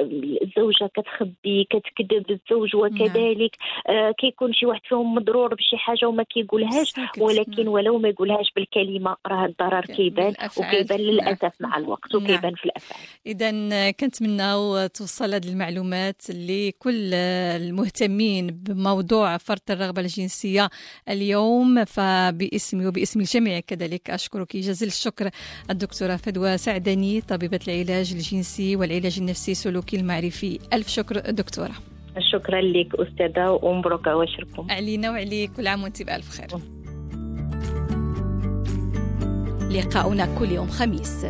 الزوجة 0.42 0.90
كتخبي 0.96 1.68
كتكذب 1.70 2.26
الزوج 2.32 2.76
وكذلك 2.76 3.52
نعم. 3.88 3.98
آه 3.98 4.12
كيكون 4.12 4.54
شي 4.54 4.66
واحد 4.66 4.82
فيهم 4.84 5.16
مضرور 5.16 5.56
بشي 5.56 5.78
حاجة 5.78 6.06
وما 6.06 6.24
كيقولهاش 6.24 6.94
ولكن 7.18 7.64
نعم. 7.64 7.68
ولو 7.68 8.00
ما 8.00 8.10
يقولهاش 8.10 8.52
بالكلمة 8.56 9.16
راه 9.28 9.46
الضرر 9.46 9.82
كيبان 9.82 10.34
وكيبان 10.58 11.00
للأسف. 11.00 11.52
مع 11.60 11.78
الوقت. 11.78 12.16
وكيبان 12.16 12.56
في 12.56 12.66
الأفعال 12.66 13.02
اذا 13.26 13.92
كنتمناو 13.92 14.88
توصل 14.88 15.34
هذه 15.34 15.50
المعلومات 15.50 16.22
لكل 16.30 17.14
المهتمين 17.14 18.48
بموضوع 18.48 19.38
فرط 19.38 19.72
الرغبة 19.72 20.02
الجنسية 20.02 20.70
اليوم 21.10 21.86
فباسمي 21.86 22.88
وباسم 22.88 23.20
الجميع 23.20 23.60
كذلك 23.60 24.10
أشكرك 24.10 24.56
جزيل 24.62 24.88
الشكر 24.88 25.30
الدكتورة 25.70 26.16
فدوى 26.16 26.58
سعدني 26.58 27.22
طبيبة 27.22 27.60
العلاج 27.68 28.14
الجنسي 28.14 28.76
والعلاج 28.76 29.20
النفسي 29.20 29.52
السلوكي 29.52 29.98
المعرفي. 29.98 30.60
ألف 30.74 30.88
شكر 30.88 31.20
دكتورة. 31.20 31.74
شكرا 32.32 32.62
لك 32.62 32.96
أستاذة 32.96 33.50
ومبروك 33.50 34.08
عواشركم 34.08 34.68
علينا 34.72 35.12
وعليك 35.12 35.52
كل 35.52 35.68
عام 35.68 35.84
وأنت 35.84 36.04
بألف 36.04 36.30
خير. 36.30 36.48
لقاؤنا 39.72 40.38
كل 40.40 40.52
يوم 40.52 40.68
خميس. 40.68 41.26